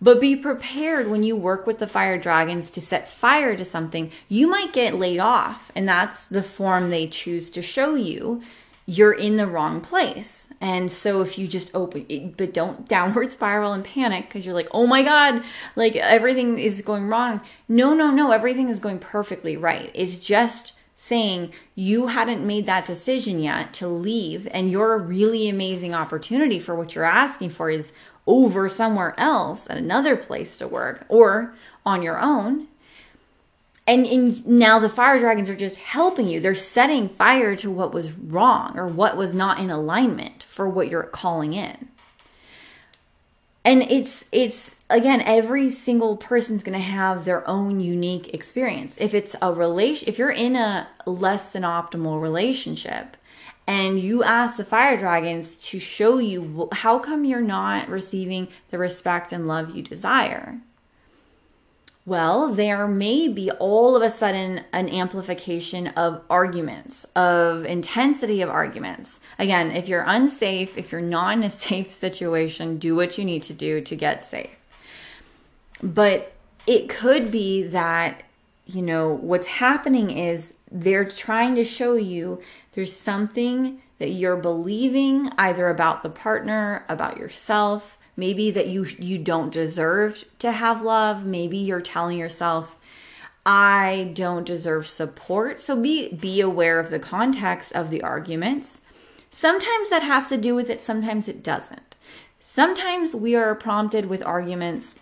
But 0.00 0.20
be 0.20 0.36
prepared 0.36 1.08
when 1.08 1.24
you 1.24 1.34
work 1.34 1.66
with 1.66 1.78
the 1.78 1.86
fire 1.88 2.18
dragons 2.18 2.70
to 2.70 2.80
set 2.80 3.10
fire 3.10 3.56
to 3.56 3.64
something. 3.64 4.12
You 4.28 4.48
might 4.48 4.72
get 4.72 4.94
laid 4.94 5.18
off, 5.18 5.72
and 5.74 5.88
that's 5.88 6.26
the 6.26 6.42
form 6.42 6.90
they 6.90 7.08
choose 7.08 7.50
to 7.50 7.62
show 7.62 7.96
you. 7.96 8.40
You're 8.86 9.12
in 9.12 9.36
the 9.36 9.48
wrong 9.48 9.80
place. 9.80 10.48
And 10.60 10.90
so 10.90 11.20
if 11.20 11.38
you 11.38 11.46
just 11.46 11.70
open 11.74 12.06
it, 12.08 12.36
but 12.36 12.54
don't 12.54 12.88
downward 12.88 13.30
spiral 13.30 13.72
and 13.72 13.84
panic 13.84 14.28
because 14.28 14.44
you're 14.44 14.54
like, 14.54 14.68
oh 14.72 14.86
my 14.86 15.02
God, 15.02 15.42
like 15.76 15.96
everything 15.96 16.58
is 16.58 16.80
going 16.80 17.08
wrong. 17.08 17.40
No, 17.68 17.94
no, 17.94 18.10
no, 18.10 18.30
everything 18.30 18.68
is 18.68 18.80
going 18.80 18.98
perfectly 18.98 19.56
right. 19.56 19.90
It's 19.94 20.18
just 20.18 20.74
saying 21.00 21.52
you 21.76 22.08
hadn't 22.08 22.44
made 22.44 22.66
that 22.66 22.84
decision 22.84 23.38
yet 23.38 23.72
to 23.72 23.86
leave 23.86 24.48
and 24.50 24.68
your 24.68 24.98
really 24.98 25.48
amazing 25.48 25.94
opportunity 25.94 26.58
for 26.58 26.74
what 26.74 26.92
you're 26.96 27.04
asking 27.04 27.48
for 27.48 27.70
is 27.70 27.92
over 28.26 28.68
somewhere 28.68 29.14
else 29.16 29.68
at 29.70 29.78
another 29.78 30.16
place 30.16 30.56
to 30.56 30.66
work 30.66 31.06
or 31.08 31.54
on 31.86 32.02
your 32.02 32.18
own. 32.18 32.66
And, 33.86 34.44
now 34.44 34.80
the 34.80 34.88
fire 34.88 35.20
dragons 35.20 35.48
are 35.48 35.54
just 35.56 35.76
helping 35.76 36.26
you. 36.26 36.40
They're 36.40 36.56
setting 36.56 37.08
fire 37.08 37.54
to 37.56 37.70
what 37.70 37.94
was 37.94 38.12
wrong 38.12 38.76
or 38.76 38.88
what 38.88 39.16
was 39.16 39.32
not 39.32 39.60
in 39.60 39.70
alignment 39.70 40.42
for 40.42 40.68
what 40.68 40.88
you're 40.88 41.04
calling 41.04 41.54
in. 41.54 41.88
And 43.64 43.82
it's 43.82 44.24
it's 44.32 44.72
again 44.90 45.20
every 45.22 45.70
single 45.70 46.16
person's 46.16 46.62
going 46.62 46.78
to 46.78 46.84
have 46.84 47.24
their 47.24 47.46
own 47.48 47.80
unique 47.80 48.32
experience 48.34 48.96
if 48.98 49.14
it's 49.14 49.34
a 49.42 49.52
relation 49.52 50.08
if 50.08 50.18
you're 50.18 50.30
in 50.30 50.56
a 50.56 50.88
less 51.06 51.52
than 51.52 51.62
optimal 51.62 52.20
relationship 52.20 53.16
and 53.66 54.00
you 54.00 54.22
ask 54.22 54.56
the 54.56 54.64
fire 54.64 54.96
dragons 54.96 55.56
to 55.56 55.78
show 55.78 56.18
you 56.18 56.68
how 56.72 56.98
come 56.98 57.24
you're 57.24 57.40
not 57.40 57.88
receiving 57.88 58.48
the 58.70 58.78
respect 58.78 59.32
and 59.32 59.46
love 59.46 59.74
you 59.76 59.82
desire 59.82 60.58
well, 62.08 62.48
there 62.54 62.88
may 62.88 63.28
be 63.28 63.50
all 63.50 63.94
of 63.94 64.00
a 64.00 64.08
sudden 64.08 64.64
an 64.72 64.88
amplification 64.88 65.88
of 65.88 66.22
arguments, 66.30 67.04
of 67.14 67.66
intensity 67.66 68.40
of 68.40 68.48
arguments. 68.48 69.20
Again, 69.38 69.72
if 69.72 69.88
you're 69.88 70.04
unsafe, 70.06 70.78
if 70.78 70.90
you're 70.90 71.02
not 71.02 71.36
in 71.36 71.42
a 71.42 71.50
safe 71.68 71.92
situation, 71.92 72.78
do 72.78 72.96
what 72.96 73.18
you 73.18 73.26
need 73.26 73.42
to 73.42 73.52
do 73.52 73.82
to 73.82 73.94
get 73.94 74.24
safe. 74.24 74.57
But 75.82 76.32
it 76.66 76.88
could 76.88 77.30
be 77.30 77.62
that, 77.64 78.22
you 78.66 78.82
know, 78.82 79.08
what's 79.08 79.46
happening 79.46 80.10
is 80.10 80.54
they're 80.70 81.08
trying 81.08 81.54
to 81.54 81.64
show 81.64 81.94
you 81.94 82.40
there's 82.72 82.94
something 82.94 83.80
that 83.98 84.10
you're 84.10 84.36
believing 84.36 85.30
either 85.38 85.68
about 85.68 86.02
the 86.02 86.10
partner, 86.10 86.84
about 86.88 87.16
yourself, 87.16 87.98
maybe 88.16 88.50
that 88.50 88.68
you 88.68 88.84
you 88.98 89.18
don't 89.18 89.52
deserve 89.52 90.24
to 90.40 90.52
have 90.52 90.82
love, 90.82 91.24
maybe 91.24 91.56
you're 91.56 91.80
telling 91.80 92.18
yourself 92.18 92.76
I 93.46 94.10
don't 94.12 94.44
deserve 94.44 94.86
support. 94.86 95.60
So 95.60 95.74
be 95.74 96.12
be 96.12 96.40
aware 96.40 96.78
of 96.78 96.90
the 96.90 96.98
context 96.98 97.72
of 97.72 97.88
the 97.90 98.02
arguments. 98.02 98.80
Sometimes 99.30 99.88
that 99.90 100.02
has 100.02 100.28
to 100.28 100.36
do 100.36 100.54
with 100.54 100.68
it, 100.68 100.82
sometimes 100.82 101.28
it 101.28 101.42
doesn't. 101.42 101.94
Sometimes 102.40 103.14
we 103.14 103.34
are 103.34 103.54
prompted 103.54 104.06
with 104.06 104.22
arguments 104.22 104.96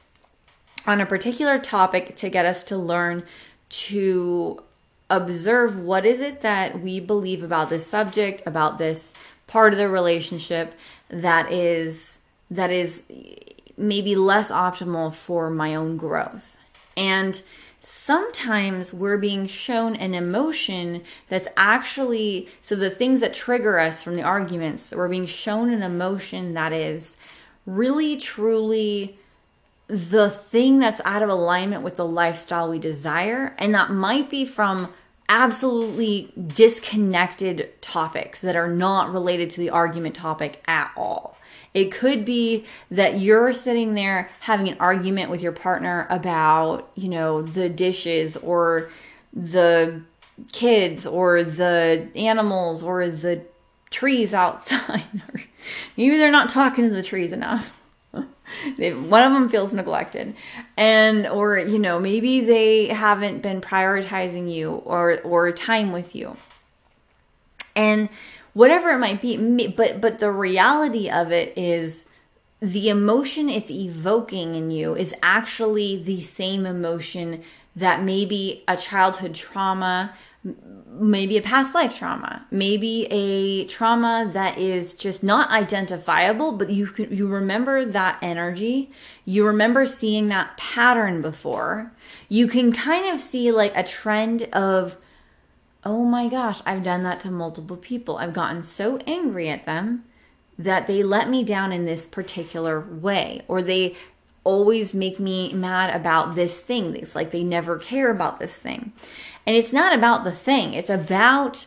on 0.86 1.00
a 1.00 1.06
particular 1.06 1.58
topic 1.58 2.16
to 2.16 2.28
get 2.28 2.46
us 2.46 2.62
to 2.64 2.76
learn 2.76 3.24
to 3.68 4.62
observe 5.10 5.78
what 5.78 6.04
is 6.06 6.20
it 6.20 6.42
that 6.42 6.80
we 6.80 7.00
believe 7.00 7.42
about 7.42 7.70
this 7.70 7.86
subject, 7.86 8.42
about 8.46 8.78
this 8.78 9.14
part 9.46 9.72
of 9.72 9.78
the 9.78 9.88
relationship 9.88 10.74
that 11.08 11.50
is 11.52 12.18
that 12.50 12.70
is 12.70 13.02
maybe 13.76 14.14
less 14.14 14.50
optimal 14.50 15.12
for 15.12 15.50
my 15.50 15.74
own 15.74 15.96
growth. 15.96 16.56
And 16.96 17.40
sometimes 17.80 18.92
we're 18.92 19.18
being 19.18 19.46
shown 19.46 19.94
an 19.96 20.14
emotion 20.14 21.02
that's 21.28 21.48
actually 21.56 22.48
so 22.60 22.74
the 22.74 22.90
things 22.90 23.20
that 23.20 23.34
trigger 23.34 23.78
us 23.78 24.02
from 24.02 24.16
the 24.16 24.22
arguments 24.22 24.92
we're 24.92 25.08
being 25.08 25.26
shown 25.26 25.70
an 25.72 25.82
emotion 25.82 26.54
that 26.54 26.72
is 26.72 27.16
really 27.64 28.16
truly 28.16 29.18
the 29.88 30.30
thing 30.30 30.78
that's 30.78 31.00
out 31.04 31.22
of 31.22 31.28
alignment 31.28 31.82
with 31.82 31.96
the 31.96 32.04
lifestyle 32.04 32.68
we 32.68 32.78
desire 32.78 33.54
and 33.58 33.74
that 33.74 33.90
might 33.90 34.28
be 34.28 34.44
from 34.44 34.92
absolutely 35.28 36.32
disconnected 36.54 37.70
topics 37.80 38.40
that 38.40 38.56
are 38.56 38.68
not 38.68 39.12
related 39.12 39.50
to 39.50 39.60
the 39.60 39.70
argument 39.70 40.14
topic 40.14 40.62
at 40.66 40.90
all 40.96 41.36
it 41.76 41.92
could 41.92 42.24
be 42.24 42.64
that 42.90 43.20
you're 43.20 43.52
sitting 43.52 43.92
there 43.92 44.30
having 44.40 44.66
an 44.66 44.78
argument 44.80 45.30
with 45.30 45.42
your 45.42 45.52
partner 45.52 46.06
about, 46.08 46.90
you 46.94 47.10
know, 47.10 47.42
the 47.42 47.68
dishes 47.68 48.38
or 48.38 48.88
the 49.34 50.00
kids 50.52 51.06
or 51.06 51.44
the 51.44 52.08
animals 52.16 52.82
or 52.82 53.10
the 53.10 53.42
trees 53.90 54.32
outside. 54.32 55.04
Maybe 55.98 56.16
they're 56.16 56.30
not 56.30 56.48
talking 56.48 56.88
to 56.88 56.94
the 56.94 57.02
trees 57.02 57.30
enough. 57.30 57.75
one 58.76 59.22
of 59.22 59.32
them 59.32 59.48
feels 59.48 59.72
neglected. 59.72 60.34
And 60.76 61.26
or 61.26 61.58
you 61.58 61.78
know 61.78 61.98
maybe 61.98 62.40
they 62.40 62.88
haven't 62.88 63.42
been 63.42 63.60
prioritizing 63.60 64.52
you 64.52 64.72
or 64.72 65.20
or 65.22 65.52
time 65.52 65.92
with 65.92 66.14
you. 66.14 66.36
And 67.74 68.08
whatever 68.52 68.90
it 68.90 68.98
might 68.98 69.20
be 69.20 69.68
but 69.68 70.00
but 70.00 70.18
the 70.18 70.30
reality 70.30 71.10
of 71.10 71.30
it 71.30 71.56
is 71.58 72.06
the 72.60 72.88
emotion 72.88 73.50
it's 73.50 73.70
evoking 73.70 74.54
in 74.54 74.70
you 74.70 74.96
is 74.96 75.14
actually 75.22 76.02
the 76.02 76.22
same 76.22 76.64
emotion 76.64 77.42
that 77.76 78.02
maybe 78.02 78.64
a 78.66 78.74
childhood 78.74 79.34
trauma 79.34 80.14
maybe 80.98 81.36
a 81.36 81.42
past 81.42 81.74
life 81.74 81.98
trauma 81.98 82.46
maybe 82.50 83.06
a 83.10 83.66
trauma 83.66 84.28
that 84.32 84.56
is 84.56 84.94
just 84.94 85.22
not 85.22 85.50
identifiable 85.50 86.52
but 86.52 86.70
you 86.70 86.86
can 86.86 87.14
you 87.14 87.26
remember 87.26 87.84
that 87.84 88.18
energy 88.22 88.90
you 89.24 89.46
remember 89.46 89.86
seeing 89.86 90.28
that 90.28 90.56
pattern 90.56 91.20
before 91.20 91.92
you 92.28 92.46
can 92.46 92.72
kind 92.72 93.06
of 93.06 93.20
see 93.20 93.50
like 93.50 93.72
a 93.76 93.82
trend 93.82 94.44
of 94.54 94.96
oh 95.86 96.04
my 96.04 96.26
gosh, 96.26 96.60
I've 96.66 96.82
done 96.82 97.04
that 97.04 97.20
to 97.20 97.30
multiple 97.30 97.76
people. 97.76 98.16
I've 98.16 98.32
gotten 98.32 98.62
so 98.64 98.98
angry 99.06 99.48
at 99.48 99.66
them 99.66 100.04
that 100.58 100.88
they 100.88 101.04
let 101.04 101.30
me 101.30 101.44
down 101.44 101.72
in 101.72 101.84
this 101.84 102.04
particular 102.04 102.80
way, 102.80 103.42
or 103.46 103.62
they 103.62 103.94
always 104.42 104.92
make 104.92 105.20
me 105.20 105.52
mad 105.52 105.94
about 105.94 106.34
this 106.34 106.60
thing. 106.60 106.96
It's 106.96 107.14
like 107.14 107.30
they 107.30 107.44
never 107.44 107.78
care 107.78 108.10
about 108.10 108.40
this 108.40 108.52
thing. 108.52 108.92
And 109.46 109.56
it's 109.56 109.72
not 109.72 109.94
about 109.94 110.24
the 110.24 110.32
thing, 110.32 110.74
it's 110.74 110.90
about 110.90 111.66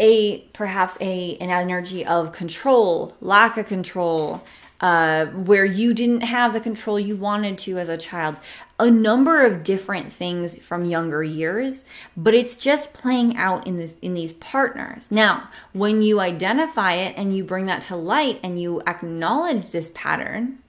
a 0.00 0.38
perhaps 0.54 0.96
a 1.00 1.36
an 1.36 1.50
energy 1.50 2.04
of 2.04 2.32
control, 2.32 3.14
lack 3.20 3.58
of 3.58 3.66
control, 3.66 4.42
uh, 4.80 5.26
where 5.26 5.64
you 5.66 5.92
didn't 5.92 6.22
have 6.22 6.54
the 6.54 6.60
control 6.60 6.98
you 6.98 7.14
wanted 7.14 7.58
to 7.58 7.78
as 7.78 7.90
a 7.90 7.98
child. 7.98 8.36
A 8.78 8.90
number 8.90 9.44
of 9.44 9.62
different 9.62 10.10
things 10.10 10.58
from 10.58 10.86
younger 10.86 11.22
years, 11.22 11.84
but 12.16 12.32
it's 12.32 12.56
just 12.56 12.94
playing 12.94 13.36
out 13.36 13.66
in 13.66 13.76
this 13.76 13.92
in 14.00 14.14
these 14.14 14.32
partners. 14.32 15.08
Now, 15.10 15.50
when 15.74 16.00
you 16.00 16.18
identify 16.20 16.94
it 16.94 17.14
and 17.18 17.36
you 17.36 17.44
bring 17.44 17.66
that 17.66 17.82
to 17.82 17.96
light 17.96 18.40
and 18.42 18.60
you 18.60 18.80
acknowledge 18.86 19.70
this 19.70 19.90
pattern, 19.94 20.59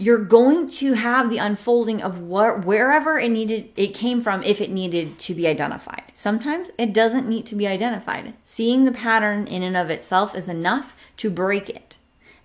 you're 0.00 0.24
going 0.24 0.68
to 0.68 0.94
have 0.94 1.28
the 1.28 1.38
unfolding 1.38 2.02
of 2.02 2.18
what 2.18 2.64
wherever 2.64 3.18
it 3.18 3.30
needed 3.30 3.70
it 3.76 3.94
came 3.94 4.22
from 4.22 4.42
if 4.42 4.60
it 4.60 4.70
needed 4.70 5.18
to 5.18 5.34
be 5.34 5.46
identified. 5.46 6.02
Sometimes 6.14 6.68
it 6.78 6.92
doesn't 6.92 7.28
need 7.28 7.46
to 7.46 7.54
be 7.54 7.66
identified. 7.66 8.34
Seeing 8.44 8.84
the 8.84 8.92
pattern 8.92 9.46
in 9.46 9.62
and 9.62 9.76
of 9.76 9.90
itself 9.90 10.34
is 10.34 10.48
enough 10.48 10.94
to 11.18 11.30
break 11.30 11.68
it 11.68 11.98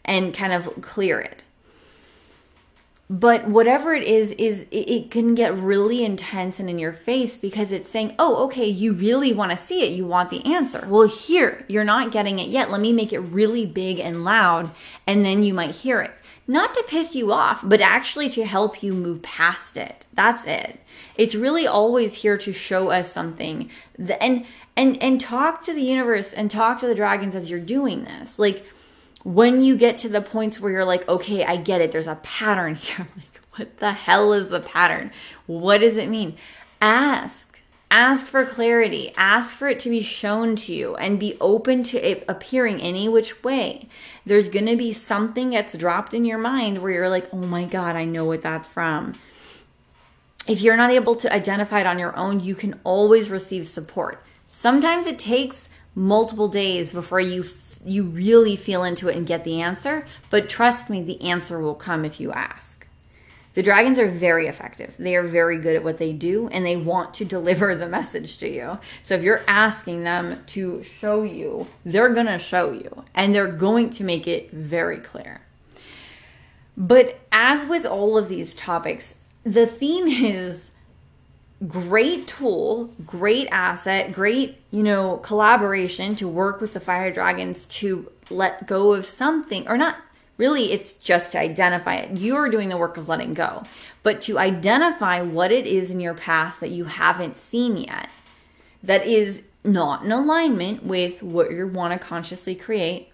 and 0.04 0.34
kind 0.34 0.54
of 0.54 0.82
clear 0.82 1.20
it. 1.20 1.44
But 3.08 3.48
whatever 3.48 3.94
it 3.94 4.04
is, 4.04 4.32
is 4.32 4.66
it 4.72 5.12
can 5.12 5.36
get 5.36 5.56
really 5.56 6.04
intense 6.04 6.60
and 6.60 6.68
in 6.68 6.80
your 6.80 6.92
face 6.92 7.38
because 7.38 7.72
it's 7.72 7.88
saying, 7.88 8.16
oh, 8.18 8.44
okay, 8.46 8.66
you 8.66 8.94
really 8.94 9.32
want 9.32 9.52
to 9.52 9.58
see 9.58 9.84
it. 9.84 9.92
You 9.92 10.08
want 10.08 10.32
the 10.32 10.44
answer. 10.44 10.84
Well, 10.90 11.08
here, 11.08 11.66
you're 11.68 11.84
not 11.84 12.12
getting 12.12 12.40
it 12.40 12.50
yet. 12.50 12.72
Let 12.72 12.82
me 12.82 12.92
make 12.92 13.14
it 13.14 13.20
really 13.20 13.68
big 13.68 14.00
and 14.00 14.24
loud, 14.24 14.72
and 15.06 15.24
then 15.24 15.44
you 15.44 15.54
might 15.54 15.76
hear 15.76 16.02
it. 16.02 16.20
Not 16.48 16.76
to 16.76 16.84
piss 16.88 17.16
you 17.16 17.32
off, 17.32 17.62
but 17.64 17.82
actually 17.82 18.30
to 18.30 18.46
help 18.46 18.84
you 18.84 18.94
move 18.94 19.24
past 19.24 19.78
it. 19.78 20.06
That's 20.14 20.46
it. 20.46 20.80
It's 21.16 21.34
really 21.34 21.66
always 21.66 22.16
here 22.16 22.38
to 22.38 22.54
show 22.54 22.90
us 22.90 23.12
something. 23.12 23.70
And 24.20 24.48
and 24.78 25.02
and 25.02 25.20
talk 25.20 25.64
to 25.66 25.74
the 25.74 25.82
universe 25.82 26.34
and 26.34 26.52
talk 26.52 26.80
to 26.82 26.88
the 26.88 26.96
dragons 26.96 27.36
as 27.36 27.50
you're 27.50 27.60
doing 27.60 28.04
this. 28.04 28.38
Like 28.38 28.66
when 29.24 29.64
you 29.64 29.76
get 29.76 29.98
to 30.00 30.10
the 30.10 30.22
points 30.22 30.60
where 30.60 30.72
you're 30.72 30.86
like, 30.86 31.08
okay, 31.10 31.44
I 31.44 31.58
get 31.58 31.82
it, 31.82 31.92
there's 31.92 32.08
a 32.08 32.20
pattern 32.22 32.76
here. 32.76 33.08
like, 33.16 33.42
what 33.56 33.80
the 33.80 33.94
hell 33.94 34.32
is 34.32 34.50
the 34.50 34.60
pattern? 34.60 35.12
What 35.48 35.80
does 35.80 35.98
it 35.98 36.10
mean? 36.10 36.38
Ask. 36.80 37.45
Ask 37.92 38.26
for 38.26 38.46
clarity. 38.46 39.14
Ask 39.16 39.56
for 39.56 39.68
it 39.68 39.80
to 39.82 39.90
be 39.90 40.02
shown 40.02 40.56
to 40.58 40.74
you 40.74 40.96
and 40.96 41.20
be 41.20 41.38
open 41.40 41.84
to 41.84 41.98
it 41.98 42.26
appearing 42.28 42.82
any 42.82 43.08
which 43.08 43.44
way. 43.44 43.88
There's 44.26 44.50
going 44.50 44.66
to 44.66 44.76
be 44.76 44.92
something 44.92 45.52
that's 45.52 45.78
dropped 45.78 46.14
in 46.14 46.26
your 46.26 46.38
mind 46.38 46.82
where 46.82 46.92
you're 46.92 47.10
like, 47.10 47.34
oh 47.34 47.38
my 47.38 47.66
God, 47.66 47.96
I 47.96 48.06
know 48.06 48.26
what 48.26 48.42
that's 48.42 48.68
from. 48.68 49.14
If 50.48 50.62
you're 50.62 50.78
not 50.78 50.92
able 50.92 51.16
to 51.16 51.34
identify 51.34 51.82
it 51.82 51.88
on 51.88 52.00
your 52.00 52.16
own, 52.18 52.40
you 52.40 52.56
can 52.56 52.80
always 52.84 53.30
receive 53.30 53.68
support. 53.68 54.24
Sometimes 54.48 55.08
it 55.08 55.18
takes 55.18 55.70
multiple 55.96 56.48
days 56.48 56.92
before 56.92 57.20
you 57.20 57.46
you 57.86 58.04
really 58.04 58.56
feel 58.56 58.84
into 58.84 59.10
it 59.10 59.16
and 59.16 59.28
get 59.28 59.44
the 59.44 59.62
answer. 59.62 60.08
But 60.32 60.50
trust 60.50 60.90
me, 60.90 61.04
the 61.04 61.22
answer 61.22 61.60
will 61.60 61.76
come 61.76 62.04
if 62.04 62.20
you 62.20 62.32
ask. 62.32 62.75
The 63.56 63.64
dragons 63.64 63.98
are 64.00 64.08
very 64.08 64.48
effective. 64.48 64.96
They 65.00 65.16
are 65.16 65.24
very 65.24 65.58
good 65.58 65.78
at 65.78 65.84
what 65.84 65.98
they 65.98 66.14
do 66.14 66.48
and 66.50 66.66
they 66.66 66.76
want 66.76 67.14
to 67.16 67.26
deliver 67.36 67.74
the 67.74 67.88
message 67.88 68.38
to 68.38 68.50
you. 68.50 68.80
So 69.02 69.16
if 69.16 69.24
you're 69.24 69.44
asking 69.48 70.04
them 70.04 70.44
to 70.48 70.84
show 70.84 71.24
you, 71.24 71.68
they're 71.84 72.14
going 72.14 72.28
to 72.28 72.38
show 72.38 72.72
you 72.72 73.06
and 73.16 73.34
they're 73.34 73.52
going 73.52 73.90
to 73.92 74.04
make 74.04 74.28
it 74.28 74.52
very 74.52 74.98
clear. 74.98 75.42
But 76.78 77.20
as 77.32 77.66
with 77.66 77.86
all 77.86 78.18
of 78.18 78.28
these 78.28 78.54
topics, 78.54 79.14
the 79.44 79.66
theme 79.66 80.08
is 80.10 80.72
great 81.66 82.28
tool, 82.28 82.94
great 83.06 83.48
asset, 83.50 84.12
great, 84.12 84.58
you 84.72 84.84
know, 84.84 85.18
collaboration 85.18 86.16
to 86.18 86.28
work 86.28 86.60
with 86.60 86.74
the 86.74 86.82
fire 86.82 87.12
dragons 87.12 87.66
to 87.68 88.12
let 88.30 88.68
go 88.68 88.94
of 88.94 89.06
something 89.06 89.66
or 89.68 89.78
not 89.78 89.98
really 90.38 90.72
it's 90.72 90.94
just 90.94 91.32
to 91.32 91.40
identify 91.40 91.96
it. 91.96 92.18
You're 92.18 92.50
doing 92.50 92.70
the 92.70 92.78
work 92.78 92.98
of 92.98 93.08
letting 93.08 93.34
go, 93.34 93.64
but 94.04 94.20
to 94.22 94.38
identify 94.38 95.22
what 95.22 95.52
it 95.52 95.66
is 95.66 95.90
in 95.90 96.00
your 96.00 96.14
past 96.14 96.60
that 96.60 96.72
you 96.72 96.86
haven't 96.86 97.38
seen 97.38 97.78
yet 97.78 98.10
that 98.84 99.06
is 99.08 99.42
not 99.64 100.04
in 100.04 100.12
alignment 100.12 100.84
with 100.84 101.24
what 101.24 101.52
you 101.52 101.68
want 101.68 101.94
to 101.94 102.00
consciously 102.00 102.56
create. 102.56 103.10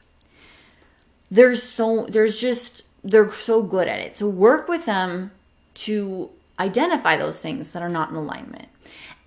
There's 1.29 1.63
so 1.63 2.07
there's 2.09 2.39
just 2.39 2.83
they're 3.03 3.31
so 3.31 3.61
good 3.61 3.87
at 3.87 3.99
it. 3.99 4.15
So 4.17 4.27
work 4.27 4.67
with 4.67 4.85
them 4.85 5.31
to 5.73 6.29
identify 6.59 7.17
those 7.17 7.41
things 7.41 7.71
that 7.71 7.81
are 7.81 7.89
not 7.89 8.09
in 8.09 8.15
alignment. 8.15 8.67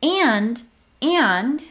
And 0.03 0.63
and 1.01 1.65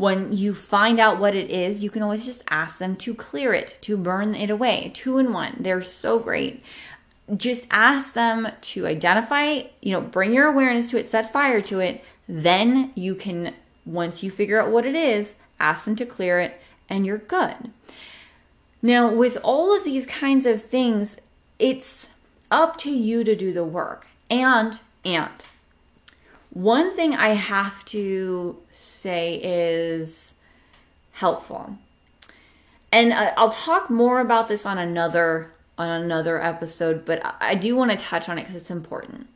when 0.00 0.32
you 0.32 0.54
find 0.54 0.98
out 0.98 1.18
what 1.18 1.36
it 1.36 1.50
is, 1.50 1.82
you 1.82 1.90
can 1.90 2.02
always 2.02 2.24
just 2.24 2.42
ask 2.48 2.78
them 2.78 2.96
to 2.96 3.14
clear 3.14 3.52
it, 3.52 3.76
to 3.82 3.98
burn 3.98 4.34
it 4.34 4.48
away. 4.48 4.90
Two 4.94 5.18
in 5.18 5.30
one. 5.30 5.56
They're 5.60 5.82
so 5.82 6.18
great. 6.18 6.62
Just 7.36 7.66
ask 7.70 8.14
them 8.14 8.48
to 8.62 8.86
identify, 8.86 9.64
you 9.82 9.92
know, 9.92 10.00
bring 10.00 10.32
your 10.32 10.46
awareness 10.46 10.88
to 10.90 10.98
it, 10.98 11.06
set 11.10 11.30
fire 11.30 11.60
to 11.60 11.80
it. 11.80 12.02
Then 12.26 12.92
you 12.94 13.14
can, 13.14 13.54
once 13.84 14.22
you 14.22 14.30
figure 14.30 14.58
out 14.58 14.70
what 14.70 14.86
it 14.86 14.94
is, 14.94 15.34
ask 15.60 15.84
them 15.84 15.96
to 15.96 16.06
clear 16.06 16.40
it, 16.40 16.58
and 16.88 17.04
you're 17.04 17.18
good. 17.18 17.70
Now, 18.80 19.12
with 19.12 19.36
all 19.44 19.76
of 19.76 19.84
these 19.84 20.06
kinds 20.06 20.46
of 20.46 20.62
things, 20.62 21.18
it's 21.58 22.08
up 22.50 22.78
to 22.78 22.90
you 22.90 23.22
to 23.22 23.36
do 23.36 23.52
the 23.52 23.64
work. 23.64 24.06
And, 24.30 24.80
and, 25.04 25.44
one 26.50 26.96
thing 26.96 27.14
I 27.14 27.30
have 27.30 27.84
to 27.86 28.58
say 29.00 29.40
is 29.42 30.32
helpful. 31.12 31.76
And 32.92 33.12
I'll 33.14 33.50
talk 33.50 33.88
more 33.90 34.20
about 34.20 34.48
this 34.48 34.66
on 34.66 34.78
another 34.78 35.52
on 35.78 35.88
another 35.88 36.42
episode, 36.42 37.06
but 37.06 37.22
I 37.40 37.54
do 37.54 37.74
want 37.74 37.90
to 37.90 37.96
touch 37.96 38.28
on 38.28 38.38
it 38.38 38.46
cuz 38.46 38.54
it's 38.56 38.70
important. 38.70 39.28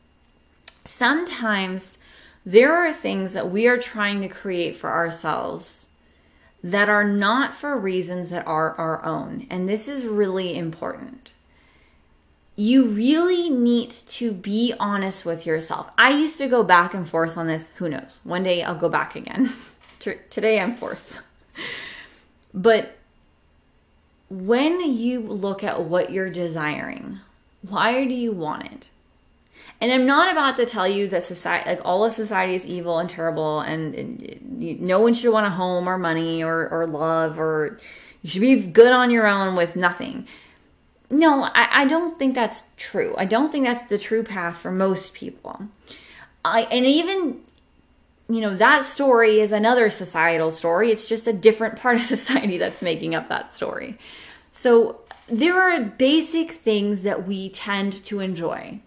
Sometimes 0.83 1.97
there 2.45 2.75
are 2.75 2.93
things 2.93 3.33
that 3.33 3.49
we 3.49 3.67
are 3.67 3.79
trying 3.79 4.21
to 4.21 4.27
create 4.27 4.75
for 4.75 4.91
ourselves 4.91 5.87
that 6.63 6.89
are 6.89 7.03
not 7.03 7.53
for 7.53 7.77
reasons 7.77 8.29
that 8.29 8.45
are 8.45 8.73
our 8.75 9.03
own. 9.03 9.47
And 9.49 9.67
this 9.67 9.87
is 9.87 10.05
really 10.05 10.55
important 10.57 11.31
you 12.55 12.85
really 12.85 13.49
need 13.49 13.91
to 13.91 14.31
be 14.31 14.73
honest 14.79 15.25
with 15.25 15.45
yourself. 15.45 15.91
I 15.97 16.11
used 16.11 16.37
to 16.37 16.47
go 16.47 16.63
back 16.63 16.93
and 16.93 17.07
forth 17.07 17.37
on 17.37 17.47
this. 17.47 17.71
Who 17.75 17.89
knows? 17.89 18.21
One 18.23 18.43
day 18.43 18.63
I'll 18.63 18.75
go 18.75 18.89
back 18.89 19.15
again. 19.15 19.53
Today 19.99 20.59
I'm 20.59 20.75
fourth. 20.75 21.19
But 22.57 22.95
when 24.29 24.79
you 24.79 25.19
look 25.19 25.61
at 25.61 25.83
what 25.83 26.09
you're 26.09 26.29
desiring, 26.29 27.19
why 27.61 28.05
do 28.05 28.13
you 28.13 28.31
want 28.31 28.71
it? 28.71 28.89
And 29.81 29.91
I'm 29.91 30.05
not 30.05 30.31
about 30.31 30.55
to 30.57 30.65
tell 30.65 30.87
you 30.87 31.09
that 31.09 31.23
society, 31.23 31.69
like 31.69 31.81
all 31.83 32.05
of 32.05 32.13
society 32.13 32.55
is 32.55 32.65
evil 32.65 32.97
and 32.97 33.09
terrible, 33.09 33.59
and, 33.59 33.93
and 33.93 34.79
no 34.79 35.01
one 35.01 35.13
should 35.13 35.33
want 35.33 35.45
a 35.45 35.49
home 35.49 35.89
or 35.89 35.97
money 35.97 36.41
or, 36.41 36.69
or 36.69 36.87
love, 36.87 37.37
or 37.37 37.77
you 38.21 38.29
should 38.29 38.41
be 38.41 38.55
good 38.61 38.93
on 38.93 39.11
your 39.11 39.27
own 39.27 39.57
with 39.57 39.75
nothing 39.75 40.25
no, 41.09 41.43
I, 41.43 41.67
I 41.71 41.85
don't 41.85 42.17
think 42.17 42.35
that's 42.35 42.63
true. 42.77 43.15
I 43.17 43.25
don't 43.25 43.51
think 43.51 43.65
that's 43.65 43.87
the 43.89 43.97
true 43.97 44.23
path 44.23 44.57
for 44.57 44.71
most 44.71 45.13
people. 45.13 45.67
I 46.43 46.61
and 46.63 46.85
even 46.85 47.41
you 48.27 48.41
know 48.41 48.55
that 48.55 48.83
story 48.83 49.39
is 49.39 49.51
another 49.51 49.89
societal 49.89 50.51
story. 50.51 50.91
It's 50.91 51.07
just 51.07 51.27
a 51.27 51.33
different 51.33 51.75
part 51.81 51.97
of 51.97 52.03
society 52.03 52.57
that's 52.57 52.81
making 52.81 53.15
up 53.15 53.29
that 53.29 53.53
story. 53.53 53.97
So 54.51 55.01
there 55.27 55.59
are 55.59 55.81
basic 55.81 56.51
things 56.51 57.03
that 57.03 57.27
we 57.27 57.49
tend 57.49 58.03
to 58.05 58.19
enjoy. 58.19 58.79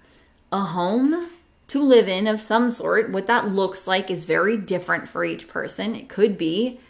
A 0.50 0.62
home 0.62 1.28
to 1.68 1.82
live 1.82 2.08
in 2.08 2.26
of 2.26 2.40
some 2.40 2.70
sort. 2.70 3.10
What 3.10 3.26
that 3.26 3.48
looks 3.48 3.86
like 3.86 4.10
is 4.10 4.24
very 4.24 4.56
different 4.56 5.08
for 5.08 5.24
each 5.24 5.46
person. 5.46 5.94
It 5.94 6.08
could 6.08 6.38
be 6.38 6.80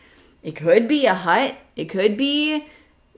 it 0.42 0.54
could 0.54 0.86
be 0.86 1.06
a 1.06 1.14
hut. 1.14 1.56
It 1.76 1.86
could 1.86 2.16
be 2.16 2.66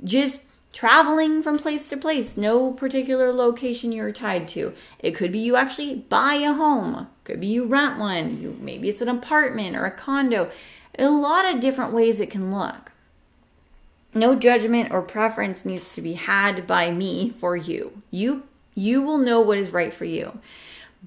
just 0.03 0.43
traveling 0.73 1.43
from 1.43 1.59
place 1.59 1.89
to 1.89 1.97
place, 1.97 2.37
no 2.37 2.73
particular 2.73 3.33
location 3.33 3.93
you're 3.93 4.13
tied 4.13 4.47
to. 4.49 4.73
It 4.99 5.13
could 5.13 5.33
be 5.33 5.39
you 5.39 5.57
actually 5.57 5.97
buy 5.97 6.35
a 6.35 6.53
home, 6.53 7.09
could 7.25 7.41
be 7.41 7.49
you 7.49 7.65
rent 7.65 7.99
one, 7.99 8.41
you, 8.41 8.57
maybe 8.61 8.89
it's 8.89 9.01
an 9.01 9.09
apartment 9.09 9.77
or 9.77 9.85
a 9.85 9.91
condo. 9.91 10.51
A 10.99 11.09
lot 11.09 11.53
of 11.53 11.61
different 11.61 11.93
ways 11.93 12.21
it 12.21 12.31
can 12.31 12.53
look. 12.53 12.93
No 14.15 14.35
judgment 14.35 14.91
or 14.91 15.03
preference 15.03 15.65
needs 15.65 15.93
to 15.95 16.03
be 16.03 16.15
had 16.15 16.67
by 16.67 16.91
me 16.91 17.31
for 17.31 17.57
you. 17.57 18.03
You 18.11 18.45
you 18.75 19.03
will 19.03 19.19
know 19.19 19.41
what 19.41 19.59
is 19.59 19.71
right 19.71 19.93
for 19.93 20.05
you. 20.05 20.39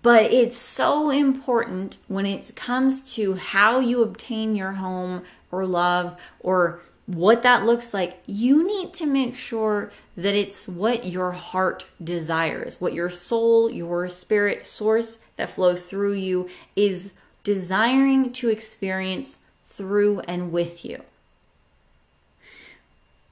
But 0.01 0.25
it's 0.25 0.57
so 0.57 1.09
important 1.09 1.97
when 2.07 2.25
it 2.25 2.55
comes 2.55 3.13
to 3.15 3.35
how 3.35 3.79
you 3.79 4.01
obtain 4.03 4.55
your 4.55 4.73
home 4.73 5.23
or 5.51 5.65
love 5.65 6.17
or 6.39 6.81
what 7.05 7.43
that 7.43 7.65
looks 7.65 7.93
like, 7.93 8.21
you 8.25 8.65
need 8.65 8.93
to 8.93 9.05
make 9.05 9.35
sure 9.35 9.91
that 10.15 10.35
it's 10.35 10.67
what 10.67 11.05
your 11.05 11.31
heart 11.31 11.85
desires, 12.01 12.79
what 12.79 12.93
your 12.93 13.09
soul, 13.09 13.69
your 13.69 14.07
spirit 14.07 14.65
source 14.65 15.17
that 15.35 15.49
flows 15.49 15.87
through 15.87 16.13
you 16.13 16.49
is 16.75 17.11
desiring 17.43 18.31
to 18.31 18.49
experience 18.49 19.39
through 19.65 20.21
and 20.21 20.51
with 20.51 20.85
you. 20.85 21.03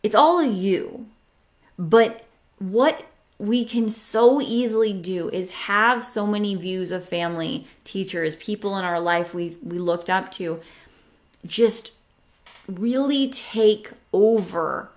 It's 0.03 0.15
all 0.15 0.43
you. 0.43 1.05
But 1.77 2.25
what 2.59 3.05
we 3.37 3.65
can 3.65 3.89
so 3.89 4.41
easily 4.41 4.93
do 4.93 5.29
is 5.29 5.49
have 5.49 6.03
so 6.03 6.27
many 6.27 6.55
views 6.55 6.91
of 6.91 7.07
family, 7.07 7.67
teachers, 7.83 8.35
people 8.35 8.77
in 8.77 8.85
our 8.85 8.99
life 8.99 9.33
we 9.33 9.57
we 9.63 9.79
looked 9.79 10.09
up 10.09 10.31
to 10.33 10.59
just 11.45 11.91
really 12.79 13.29
take 13.29 13.91
over 14.13 14.89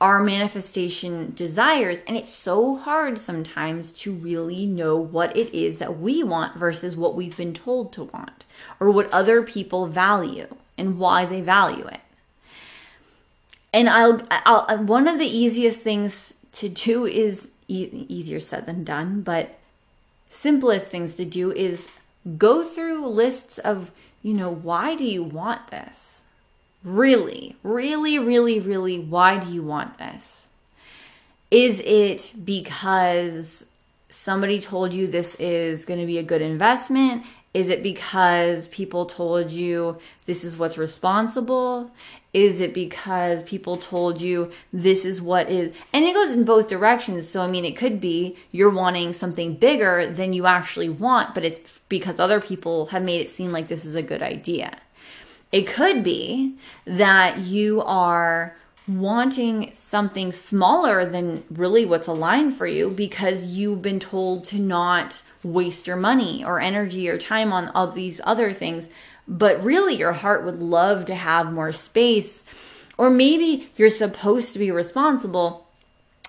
our 0.00 0.22
manifestation 0.22 1.32
desires. 1.34 2.02
And 2.06 2.16
it's 2.16 2.32
so 2.32 2.76
hard 2.76 3.18
sometimes 3.18 3.92
to 3.92 4.12
really 4.12 4.66
know 4.66 4.96
what 4.96 5.36
it 5.36 5.54
is 5.54 5.78
that 5.78 5.98
we 5.98 6.22
want 6.22 6.56
versus 6.56 6.96
what 6.96 7.14
we've 7.14 7.36
been 7.36 7.54
told 7.54 7.92
to 7.94 8.04
want 8.04 8.44
or 8.78 8.90
what 8.90 9.10
other 9.10 9.42
people 9.42 9.86
value 9.86 10.48
and 10.76 10.98
why 10.98 11.24
they 11.24 11.40
value 11.40 11.86
it. 11.86 12.00
And 13.72 13.88
I'll, 13.88 14.20
I'll 14.30 14.66
uh, 14.68 14.78
one 14.78 15.08
of 15.08 15.18
the 15.18 15.26
easiest 15.26 15.80
things 15.80 16.34
to 16.52 16.68
do 16.68 17.06
is 17.06 17.48
e- 17.68 18.06
easier 18.08 18.40
said 18.40 18.66
than 18.66 18.84
done, 18.84 19.22
but 19.22 19.58
simplest 20.30 20.88
things 20.88 21.14
to 21.16 21.24
do 21.24 21.52
is 21.52 21.88
go 22.38 22.62
through 22.62 23.06
lists 23.06 23.58
of, 23.58 23.90
you 24.22 24.34
know, 24.34 24.50
why 24.50 24.94
do 24.94 25.04
you 25.04 25.22
want 25.22 25.68
this? 25.68 26.15
Really, 26.86 27.56
really, 27.64 28.16
really, 28.20 28.60
really, 28.60 28.96
why 28.96 29.38
do 29.38 29.52
you 29.52 29.60
want 29.60 29.98
this? 29.98 30.46
Is 31.50 31.80
it 31.84 32.32
because 32.44 33.66
somebody 34.08 34.60
told 34.60 34.92
you 34.92 35.08
this 35.08 35.34
is 35.40 35.84
going 35.84 35.98
to 35.98 36.06
be 36.06 36.18
a 36.18 36.22
good 36.22 36.42
investment? 36.42 37.24
Is 37.52 37.70
it 37.70 37.82
because 37.82 38.68
people 38.68 39.04
told 39.04 39.50
you 39.50 39.98
this 40.26 40.44
is 40.44 40.56
what's 40.56 40.78
responsible? 40.78 41.90
Is 42.32 42.60
it 42.60 42.72
because 42.72 43.42
people 43.42 43.78
told 43.78 44.20
you 44.20 44.52
this 44.72 45.04
is 45.04 45.20
what 45.20 45.50
is? 45.50 45.74
And 45.92 46.04
it 46.04 46.14
goes 46.14 46.34
in 46.34 46.44
both 46.44 46.68
directions. 46.68 47.28
So, 47.28 47.42
I 47.42 47.48
mean, 47.48 47.64
it 47.64 47.76
could 47.76 48.00
be 48.00 48.36
you're 48.52 48.70
wanting 48.70 49.12
something 49.12 49.56
bigger 49.56 50.06
than 50.06 50.32
you 50.32 50.46
actually 50.46 50.90
want, 50.90 51.34
but 51.34 51.44
it's 51.44 51.58
because 51.88 52.20
other 52.20 52.40
people 52.40 52.86
have 52.86 53.02
made 53.02 53.22
it 53.22 53.28
seem 53.28 53.50
like 53.50 53.66
this 53.66 53.84
is 53.84 53.96
a 53.96 54.02
good 54.02 54.22
idea. 54.22 54.78
It 55.52 55.66
could 55.66 56.02
be 56.02 56.56
that 56.84 57.38
you 57.38 57.82
are 57.82 58.56
wanting 58.88 59.70
something 59.72 60.30
smaller 60.30 61.04
than 61.04 61.42
really 61.50 61.84
what's 61.84 62.06
aligned 62.06 62.54
for 62.56 62.66
you 62.66 62.88
because 62.88 63.44
you've 63.44 63.82
been 63.82 63.98
told 63.98 64.44
to 64.44 64.58
not 64.58 65.22
waste 65.42 65.86
your 65.86 65.96
money 65.96 66.44
or 66.44 66.60
energy 66.60 67.08
or 67.08 67.18
time 67.18 67.52
on 67.52 67.68
all 67.70 67.90
these 67.90 68.20
other 68.24 68.52
things. 68.52 68.88
But 69.26 69.62
really, 69.64 69.96
your 69.96 70.12
heart 70.12 70.44
would 70.44 70.60
love 70.60 71.04
to 71.06 71.14
have 71.14 71.52
more 71.52 71.72
space. 71.72 72.44
Or 72.96 73.10
maybe 73.10 73.70
you're 73.76 73.90
supposed 73.90 74.52
to 74.52 74.58
be 74.58 74.70
responsible 74.70 75.65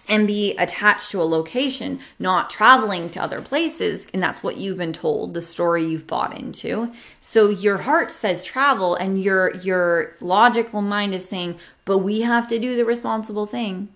and 0.07 0.25
be 0.25 0.55
attached 0.57 1.11
to 1.11 1.21
a 1.21 1.23
location, 1.23 1.99
not 2.19 2.49
traveling 2.49 3.09
to 3.09 3.21
other 3.21 3.41
places. 3.41 4.07
And 4.13 4.23
that's 4.23 4.41
what 4.41 4.57
you've 4.57 4.77
been 4.77 4.93
told, 4.93 5.33
the 5.33 5.41
story 5.41 5.85
you've 5.85 6.07
bought 6.07 6.37
into. 6.37 6.91
So 7.21 7.49
your 7.49 7.79
heart 7.79 8.11
says 8.11 8.43
travel 8.43 8.95
and 8.95 9.21
your 9.21 9.55
your 9.57 10.15
logical 10.21 10.81
mind 10.81 11.13
is 11.13 11.27
saying, 11.27 11.57
but 11.85 11.99
we 11.99 12.21
have 12.21 12.47
to 12.49 12.59
do 12.59 12.75
the 12.75 12.85
responsible 12.85 13.45
thing. 13.45 13.89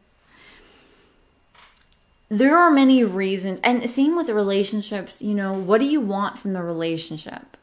There 2.30 2.58
are 2.58 2.72
many 2.72 3.04
reasons, 3.04 3.60
and 3.62 3.90
same 3.90 4.16
with 4.16 4.30
relationships, 4.30 5.22
you 5.22 5.34
know, 5.34 5.52
what 5.52 5.82
do 5.82 5.86
you 5.86 6.00
want 6.00 6.40
from 6.40 6.54
the 6.54 6.64
relationship? 6.64 7.58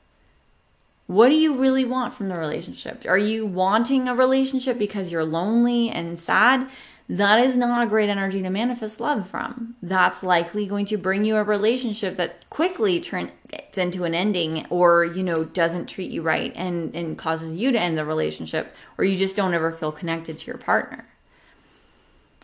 What 1.06 1.30
do 1.30 1.36
you 1.36 1.56
really 1.56 1.86
want 1.86 2.12
from 2.12 2.28
the 2.28 2.38
relationship? 2.38 3.06
Are 3.08 3.16
you 3.16 3.46
wanting 3.46 4.08
a 4.08 4.14
relationship 4.14 4.78
because 4.78 5.10
you're 5.10 5.24
lonely 5.24 5.88
and 5.88 6.18
sad? 6.18 6.68
That 7.08 7.40
is 7.40 7.56
not 7.56 7.82
a 7.82 7.88
great 7.88 8.10
energy 8.10 8.42
to 8.42 8.50
manifest 8.50 9.00
love 9.00 9.28
from. 9.28 9.76
That's 9.82 10.22
likely 10.22 10.66
going 10.66 10.84
to 10.86 10.98
bring 10.98 11.24
you 11.24 11.36
a 11.36 11.42
relationship 11.42 12.16
that 12.16 12.48
quickly 12.50 13.00
turns 13.00 13.30
into 13.74 14.04
an 14.04 14.14
ending 14.14 14.66
or, 14.68 15.04
you 15.04 15.22
know, 15.22 15.44
doesn't 15.44 15.86
treat 15.86 16.10
you 16.10 16.20
right 16.20 16.52
and, 16.54 16.94
and 16.94 17.16
causes 17.16 17.54
you 17.54 17.72
to 17.72 17.80
end 17.80 17.96
the 17.96 18.04
relationship 18.04 18.74
or 18.98 19.04
you 19.04 19.16
just 19.16 19.36
don't 19.36 19.54
ever 19.54 19.72
feel 19.72 19.90
connected 19.90 20.38
to 20.38 20.46
your 20.46 20.58
partner. 20.58 21.06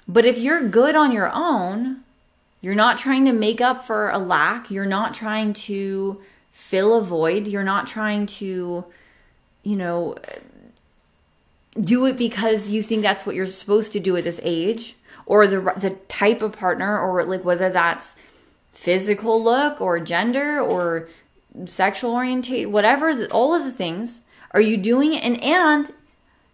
But 0.08 0.24
if 0.24 0.38
you're 0.38 0.66
good 0.68 0.96
on 0.96 1.12
your 1.12 1.30
own, 1.32 2.00
you're 2.62 2.74
not 2.74 2.96
trying 2.96 3.26
to 3.26 3.32
make 3.32 3.60
up 3.60 3.84
for 3.84 4.08
a 4.08 4.18
lack, 4.18 4.70
you're 4.70 4.86
not 4.86 5.12
trying 5.12 5.52
to 5.52 6.22
fill 6.52 6.96
a 6.96 7.02
void, 7.02 7.46
you're 7.46 7.62
not 7.62 7.86
trying 7.86 8.24
to, 8.26 8.86
you 9.62 9.76
know, 9.76 10.16
do 11.80 12.06
it 12.06 12.16
because 12.16 12.68
you 12.68 12.82
think 12.82 13.02
that's 13.02 13.26
what 13.26 13.34
you're 13.34 13.46
supposed 13.46 13.92
to 13.92 14.00
do 14.00 14.16
at 14.16 14.24
this 14.24 14.40
age 14.42 14.96
or 15.26 15.46
the 15.46 15.60
the 15.76 15.90
type 16.08 16.42
of 16.42 16.52
partner 16.52 16.98
or 16.98 17.24
like 17.24 17.44
whether 17.44 17.68
that's 17.68 18.14
physical 18.72 19.42
look 19.42 19.80
or 19.80 19.98
gender 19.98 20.60
or 20.60 21.08
sexual 21.66 22.12
orientation 22.12 22.72
whatever 22.72 23.26
all 23.30 23.54
of 23.54 23.64
the 23.64 23.72
things 23.72 24.20
are 24.54 24.60
you 24.60 24.76
doing 24.76 25.12
it? 25.12 25.22
And 25.24 25.42
and 25.42 25.92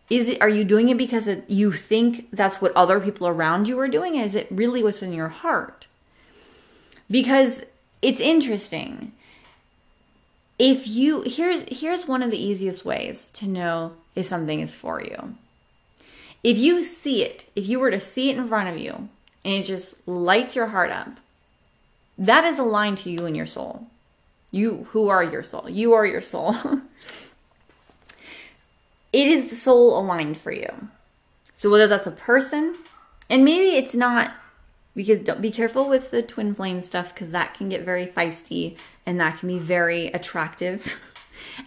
is 0.08 0.28
it 0.28 0.40
are 0.40 0.48
you 0.48 0.64
doing 0.64 0.88
it 0.88 0.96
because 0.96 1.28
it, 1.28 1.44
you 1.48 1.70
think 1.70 2.28
that's 2.32 2.60
what 2.60 2.72
other 2.74 2.98
people 2.98 3.28
around 3.28 3.68
you 3.68 3.78
are 3.78 3.88
doing? 3.88 4.16
Is 4.16 4.34
it 4.34 4.48
really 4.50 4.82
what's 4.82 5.02
in 5.02 5.12
your 5.12 5.28
heart? 5.28 5.86
Because 7.10 7.62
it's 8.00 8.20
interesting. 8.20 9.12
If 10.58 10.88
you 10.88 11.22
here's 11.26 11.62
here's 11.68 12.08
one 12.08 12.22
of 12.22 12.30
the 12.30 12.42
easiest 12.42 12.84
ways 12.86 13.30
to 13.32 13.46
know 13.46 13.92
if 14.14 14.26
something 14.26 14.60
is 14.60 14.72
for 14.72 15.02
you. 15.02 15.36
If 16.42 16.58
you 16.58 16.82
see 16.82 17.22
it, 17.22 17.46
if 17.54 17.68
you 17.68 17.78
were 17.78 17.90
to 17.90 18.00
see 18.00 18.30
it 18.30 18.36
in 18.36 18.48
front 18.48 18.68
of 18.68 18.78
you 18.78 19.08
and 19.44 19.54
it 19.54 19.64
just 19.64 20.06
lights 20.08 20.56
your 20.56 20.68
heart 20.68 20.90
up, 20.90 21.18
that 22.18 22.44
is 22.44 22.58
aligned 22.58 22.98
to 22.98 23.10
you 23.10 23.26
and 23.26 23.36
your 23.36 23.46
soul. 23.46 23.86
You 24.50 24.88
who 24.90 25.08
are 25.08 25.22
your 25.22 25.42
soul. 25.42 25.68
You 25.68 25.92
are 25.92 26.06
your 26.06 26.20
soul. 26.20 26.54
it 29.12 29.28
is 29.28 29.50
the 29.50 29.56
soul 29.56 29.98
aligned 29.98 30.38
for 30.38 30.52
you. 30.52 30.88
So 31.54 31.70
whether 31.70 31.86
that's 31.86 32.06
a 32.06 32.12
person, 32.12 32.76
and 33.28 33.44
maybe 33.44 33.76
it's 33.76 33.94
not 33.94 34.32
because 34.94 35.20
don't 35.20 35.40
be 35.40 35.50
careful 35.50 35.88
with 35.88 36.10
the 36.10 36.22
twin 36.22 36.54
flame 36.54 36.80
stuff 36.80 37.14
because 37.14 37.30
that 37.30 37.54
can 37.54 37.68
get 37.68 37.84
very 37.84 38.06
feisty 38.06 38.76
and 39.06 39.20
that 39.20 39.38
can 39.38 39.48
be 39.48 39.58
very 39.58 40.08
attractive 40.08 40.98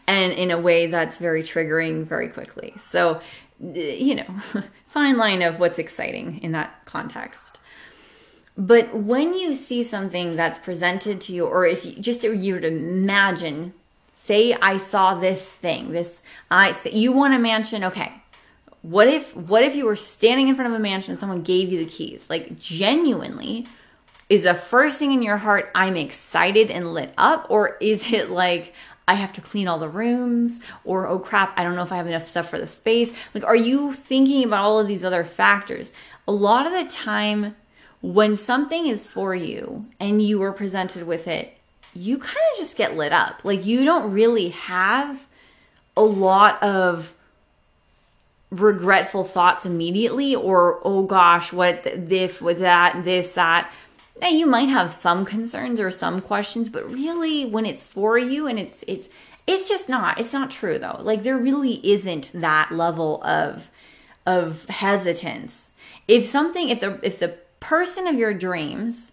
and 0.07 0.33
in 0.33 0.51
a 0.51 0.59
way 0.59 0.87
that's 0.87 1.17
very 1.17 1.43
triggering 1.43 2.05
very 2.05 2.27
quickly. 2.27 2.73
So, 2.77 3.21
you 3.59 4.15
know, 4.15 4.25
fine 4.89 5.17
line 5.17 5.41
of 5.41 5.59
what's 5.59 5.79
exciting 5.79 6.39
in 6.39 6.51
that 6.53 6.85
context. 6.85 7.59
But 8.57 8.95
when 8.95 9.33
you 9.33 9.53
see 9.53 9.83
something 9.83 10.35
that's 10.35 10.59
presented 10.59 11.19
to 11.21 11.33
you, 11.33 11.45
or 11.45 11.65
if 11.65 11.85
you 11.85 11.93
just 11.93 12.23
you 12.23 12.53
would 12.53 12.65
imagine, 12.65 13.73
say 14.13 14.53
I 14.53 14.77
saw 14.77 15.15
this 15.15 15.49
thing, 15.49 15.91
this 15.91 16.21
I 16.51 16.71
say 16.71 16.91
you 16.91 17.11
want 17.11 17.33
a 17.33 17.39
mansion, 17.39 17.83
okay 17.83 18.13
what 18.83 19.07
if 19.07 19.35
what 19.35 19.63
if 19.63 19.75
you 19.75 19.85
were 19.85 19.95
standing 19.95 20.49
in 20.49 20.55
front 20.55 20.71
of 20.71 20.77
a 20.77 20.81
mansion 20.81 21.11
and 21.11 21.19
someone 21.19 21.41
gave 21.41 21.71
you 21.71 21.79
the 21.79 21.89
keys? 21.89 22.29
Like 22.29 22.59
genuinely, 22.59 23.65
is 24.29 24.43
the 24.43 24.53
first 24.53 24.99
thing 24.99 25.11
in 25.11 25.23
your 25.23 25.37
heart 25.37 25.71
I'm 25.73 25.95
excited 25.95 26.69
and 26.69 26.93
lit 26.93 27.13
up 27.17 27.47
or 27.49 27.77
is 27.79 28.11
it 28.11 28.29
like 28.29 28.73
I 29.07 29.15
have 29.15 29.33
to 29.33 29.41
clean 29.41 29.67
all 29.67 29.79
the 29.79 29.89
rooms 29.89 30.59
or 30.83 31.07
oh 31.07 31.19
crap, 31.19 31.57
I 31.57 31.63
don't 31.63 31.75
know 31.75 31.83
if 31.83 31.91
I 31.91 31.97
have 31.97 32.07
enough 32.07 32.27
stuff 32.27 32.49
for 32.49 32.57
the 32.57 32.67
space? 32.67 33.11
Like 33.33 33.43
are 33.43 33.55
you 33.55 33.93
thinking 33.93 34.43
about 34.43 34.63
all 34.63 34.79
of 34.79 34.87
these 34.87 35.05
other 35.05 35.23
factors? 35.23 35.91
A 36.27 36.31
lot 36.31 36.65
of 36.65 36.71
the 36.71 36.91
time 36.91 37.55
when 38.01 38.35
something 38.35 38.85
is 38.87 39.07
for 39.07 39.33
you 39.33 39.85
and 39.99 40.21
you 40.21 40.41
are 40.43 40.53
presented 40.53 41.07
with 41.07 41.27
it, 41.27 41.57
you 41.93 42.17
kind 42.17 42.37
of 42.53 42.59
just 42.59 42.75
get 42.75 42.97
lit 42.97 43.13
up. 43.13 43.41
Like 43.43 43.65
you 43.65 43.85
don't 43.85 44.11
really 44.11 44.49
have 44.49 45.27
a 45.95 46.01
lot 46.01 46.61
of 46.63 47.13
regretful 48.49 49.23
thoughts 49.23 49.65
immediately 49.65 50.35
or 50.35 50.79
oh 50.83 51.03
gosh 51.03 51.51
what 51.51 51.87
if 51.87 52.39
with 52.39 52.59
that 52.59 53.03
this 53.03 53.33
that 53.33 53.71
now 54.21 54.27
you 54.27 54.45
might 54.45 54.69
have 54.69 54.93
some 54.93 55.25
concerns 55.25 55.79
or 55.79 55.91
some 55.91 56.21
questions 56.21 56.69
but 56.69 56.89
really 56.89 57.45
when 57.45 57.65
it's 57.65 57.83
for 57.83 58.17
you 58.17 58.47
and 58.47 58.59
it's 58.59 58.83
it's 58.87 59.09
it's 59.45 59.67
just 59.67 59.89
not 59.89 60.19
it's 60.19 60.33
not 60.33 60.51
true 60.51 60.77
though 60.77 60.97
like 61.01 61.23
there 61.23 61.37
really 61.37 61.85
isn't 61.87 62.31
that 62.33 62.71
level 62.71 63.23
of 63.23 63.69
of 64.25 64.65
hesitance 64.65 65.69
if 66.07 66.25
something 66.25 66.69
if 66.69 66.79
the 66.79 66.99
if 67.03 67.19
the 67.19 67.37
person 67.59 68.07
of 68.07 68.15
your 68.15 68.33
dreams 68.33 69.11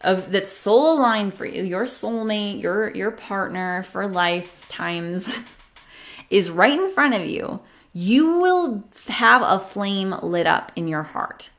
of 0.00 0.30
that's 0.30 0.52
soul 0.52 0.98
aligned 0.98 1.32
for 1.32 1.46
you 1.46 1.62
your 1.62 1.84
soulmate 1.84 2.60
your 2.60 2.90
your 2.90 3.10
partner 3.10 3.82
for 3.84 4.06
lifetimes 4.06 5.38
is 6.30 6.50
right 6.50 6.78
in 6.78 6.90
front 6.92 7.14
of 7.14 7.24
you 7.24 7.60
you 7.96 8.38
will 8.38 8.84
have 9.06 9.40
a 9.42 9.58
flame 9.58 10.14
lit 10.20 10.48
up 10.48 10.72
in 10.74 10.88
your 10.88 11.04
heart. 11.04 11.50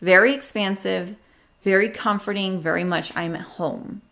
Very 0.00 0.34
expansive, 0.34 1.16
very 1.64 1.88
comforting, 1.88 2.60
very 2.60 2.84
much 2.84 3.14
I'm 3.16 3.34
at 3.34 3.42
home. 3.42 4.02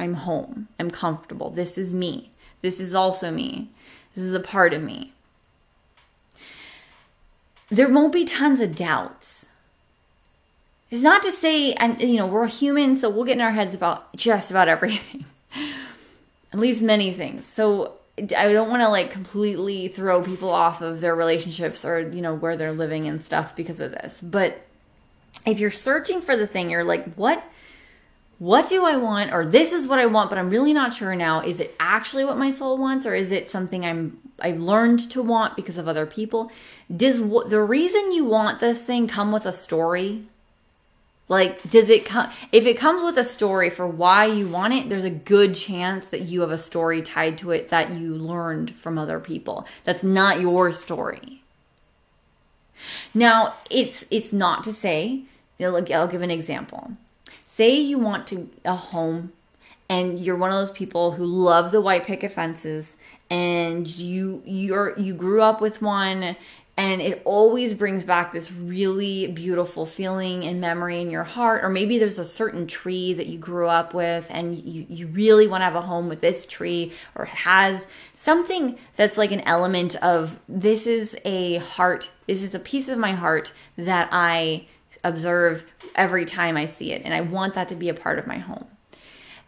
I'm 0.00 0.14
home. 0.14 0.68
I'm 0.78 0.90
comfortable. 0.90 1.50
This 1.50 1.76
is 1.76 1.92
me. 1.92 2.30
This 2.62 2.80
is 2.80 2.94
also 2.94 3.30
me. 3.30 3.70
This 4.14 4.24
is 4.24 4.34
a 4.34 4.40
part 4.40 4.72
of 4.72 4.82
me. 4.82 5.12
There 7.70 7.88
won't 7.88 8.12
be 8.12 8.24
tons 8.24 8.60
of 8.60 8.74
doubts. 8.74 9.46
It's 10.90 11.02
not 11.02 11.22
to 11.22 11.32
say, 11.32 11.74
and 11.74 12.00
you 12.00 12.16
know, 12.16 12.26
we're 12.26 12.46
human, 12.46 12.96
so 12.96 13.10
we'll 13.10 13.24
get 13.24 13.36
in 13.36 13.42
our 13.42 13.50
heads 13.50 13.74
about 13.74 14.14
just 14.16 14.50
about 14.50 14.68
everything, 14.68 15.26
at 16.52 16.58
least 16.58 16.80
many 16.80 17.12
things. 17.12 17.44
So 17.44 17.98
I 18.18 18.52
don't 18.52 18.70
want 18.70 18.82
to 18.82 18.88
like 18.88 19.10
completely 19.10 19.88
throw 19.88 20.22
people 20.22 20.50
off 20.50 20.80
of 20.80 21.00
their 21.00 21.14
relationships 21.14 21.84
or 21.84 22.00
you 22.00 22.22
know 22.22 22.34
where 22.34 22.56
they're 22.56 22.72
living 22.72 23.06
and 23.06 23.22
stuff 23.22 23.54
because 23.54 23.80
of 23.80 23.92
this. 23.92 24.20
But 24.22 24.62
if 25.48 25.58
you're 25.58 25.70
searching 25.70 26.20
for 26.20 26.36
the 26.36 26.46
thing, 26.46 26.70
you're 26.70 26.84
like, 26.84 27.14
what 27.14 27.44
what 28.38 28.68
do 28.68 28.84
I 28.84 28.96
want 28.96 29.32
or 29.32 29.44
this 29.44 29.72
is 29.72 29.86
what 29.86 29.98
I 29.98 30.06
want, 30.06 30.30
but 30.30 30.38
I'm 30.38 30.48
really 30.48 30.72
not 30.72 30.94
sure 30.94 31.16
now. 31.16 31.40
Is 31.40 31.58
it 31.58 31.74
actually 31.80 32.24
what 32.24 32.38
my 32.38 32.52
soul 32.52 32.78
wants 32.78 33.04
or 33.04 33.14
is 33.14 33.32
it 33.32 33.48
something 33.48 33.84
I'm 33.84 34.18
I've 34.40 34.60
learned 34.60 35.10
to 35.10 35.22
want 35.22 35.56
because 35.56 35.76
of 35.76 35.88
other 35.88 36.06
people? 36.06 36.52
Does 36.94 37.18
the 37.18 37.60
reason 37.60 38.12
you 38.12 38.24
want 38.24 38.60
this 38.60 38.80
thing 38.82 39.08
come 39.08 39.32
with 39.32 39.44
a 39.44 39.52
story? 39.52 40.26
Like, 41.28 41.68
does 41.68 41.90
it 41.90 42.06
come? 42.06 42.30
If 42.52 42.64
it 42.64 42.78
comes 42.78 43.02
with 43.02 43.18
a 43.18 43.24
story 43.24 43.68
for 43.68 43.86
why 43.86 44.24
you 44.26 44.48
want 44.48 44.72
it, 44.72 44.88
there's 44.88 45.04
a 45.04 45.10
good 45.10 45.54
chance 45.54 46.08
that 46.08 46.22
you 46.22 46.40
have 46.40 46.50
a 46.50 46.58
story 46.58 47.02
tied 47.02 47.36
to 47.38 47.50
it 47.50 47.68
that 47.68 47.90
you 47.90 48.14
learned 48.14 48.74
from 48.76 48.98
other 48.98 49.20
people. 49.20 49.66
That's 49.84 50.02
not 50.02 50.40
your 50.40 50.72
story. 50.72 51.42
Now, 53.12 53.56
it's 53.68 54.04
it's 54.10 54.32
not 54.32 54.64
to 54.64 54.72
say. 54.72 55.24
You 55.58 55.66
know, 55.66 55.84
I'll 55.94 56.08
give 56.08 56.22
an 56.22 56.30
example. 56.30 56.92
Say 57.46 57.78
you 57.80 57.98
want 57.98 58.26
to 58.28 58.48
a 58.64 58.74
home, 58.74 59.32
and 59.88 60.18
you're 60.18 60.36
one 60.36 60.50
of 60.50 60.56
those 60.56 60.70
people 60.70 61.12
who 61.12 61.26
love 61.26 61.72
the 61.72 61.80
white 61.80 62.04
picket 62.04 62.32
fences, 62.32 62.96
and 63.30 63.86
you 63.86 64.42
you're 64.46 64.98
you 64.98 65.14
grew 65.14 65.42
up 65.42 65.60
with 65.60 65.82
one 65.82 66.36
and 66.78 67.02
it 67.02 67.20
always 67.24 67.74
brings 67.74 68.04
back 68.04 68.32
this 68.32 68.52
really 68.52 69.26
beautiful 69.26 69.84
feeling 69.84 70.44
and 70.44 70.60
memory 70.60 71.00
in 71.02 71.10
your 71.10 71.24
heart 71.24 71.64
or 71.64 71.68
maybe 71.68 71.98
there's 71.98 72.20
a 72.20 72.24
certain 72.24 72.68
tree 72.68 73.12
that 73.12 73.26
you 73.26 73.36
grew 73.36 73.66
up 73.66 73.92
with 73.92 74.28
and 74.30 74.54
you, 74.56 74.86
you 74.88 75.08
really 75.08 75.48
want 75.48 75.60
to 75.60 75.64
have 75.64 75.74
a 75.74 75.80
home 75.80 76.08
with 76.08 76.20
this 76.20 76.46
tree 76.46 76.92
or 77.16 77.24
has 77.24 77.88
something 78.14 78.78
that's 78.96 79.18
like 79.18 79.32
an 79.32 79.40
element 79.40 79.96
of 79.96 80.38
this 80.48 80.86
is 80.86 81.16
a 81.24 81.56
heart 81.56 82.10
this 82.28 82.42
is 82.44 82.54
a 82.54 82.60
piece 82.60 82.88
of 82.88 82.96
my 82.96 83.12
heart 83.12 83.52
that 83.76 84.08
i 84.12 84.64
observe 85.04 85.64
every 85.94 86.24
time 86.24 86.56
i 86.56 86.64
see 86.64 86.92
it 86.92 87.02
and 87.04 87.14
i 87.14 87.20
want 87.20 87.54
that 87.54 87.68
to 87.68 87.74
be 87.74 87.88
a 87.88 87.94
part 87.94 88.18
of 88.18 88.26
my 88.26 88.38
home. 88.38 88.66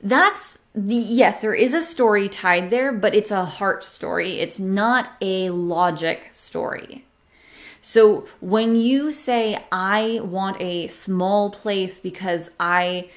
That's 0.02 0.58
the 0.74 0.94
yes 0.94 1.42
there 1.42 1.54
is 1.54 1.74
a 1.74 1.82
story 1.82 2.28
tied 2.28 2.70
there 2.70 2.92
but 2.92 3.14
it's 3.14 3.30
a 3.30 3.44
heart 3.44 3.84
story. 3.84 4.38
It's 4.38 4.58
not 4.58 5.10
a 5.20 5.50
logic 5.50 6.30
story. 6.32 7.04
So 7.82 8.26
when 8.40 8.76
you 8.76 9.12
say, 9.12 9.64
I 9.72 10.20
want 10.22 10.60
a 10.60 10.86
small 10.88 11.50
place 11.50 11.98
because 11.98 12.50
I 12.60 13.08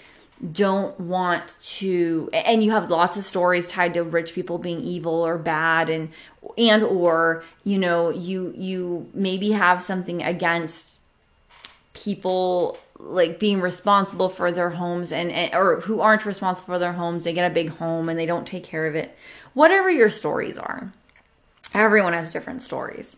don't 0.52 1.00
want 1.00 1.56
to 1.62 2.30
and 2.34 2.62
you 2.64 2.72
have 2.72 2.90
lots 2.90 3.16
of 3.16 3.24
stories 3.24 3.68
tied 3.68 3.94
to 3.94 4.04
rich 4.04 4.34
people 4.34 4.58
being 4.58 4.82
evil 4.82 5.26
or 5.26 5.38
bad 5.38 5.90
and 5.90 6.10
and 6.58 6.84
or 6.84 7.46
you 7.64 7.78
know 7.78 8.10
you 8.10 8.54
you 8.58 9.10
maybe 9.14 9.52
have 9.52 9.82
something 9.82 10.22
against 10.22 10.93
people 11.94 12.78
like 12.98 13.40
being 13.40 13.62
responsible 13.62 14.30
for 14.30 14.52
their 14.52 14.72
homes 14.72 15.12
and, 15.12 15.32
and 15.32 15.54
or 15.54 15.82
who 15.82 16.00
aren't 16.02 16.26
responsible 16.26 16.74
for 16.74 16.80
their 16.80 16.94
homes 16.94 17.24
they 17.24 17.34
get 17.34 17.50
a 17.50 17.54
big 17.54 17.70
home 17.70 18.10
and 18.10 18.18
they 18.18 18.26
don't 18.26 18.48
take 18.48 18.64
care 18.64 18.86
of 18.86 18.96
it 18.96 19.16
whatever 19.54 19.90
your 19.90 20.10
stories 20.10 20.58
are 20.58 20.92
everyone 21.74 22.14
has 22.14 22.32
different 22.32 22.62
stories 22.62 23.16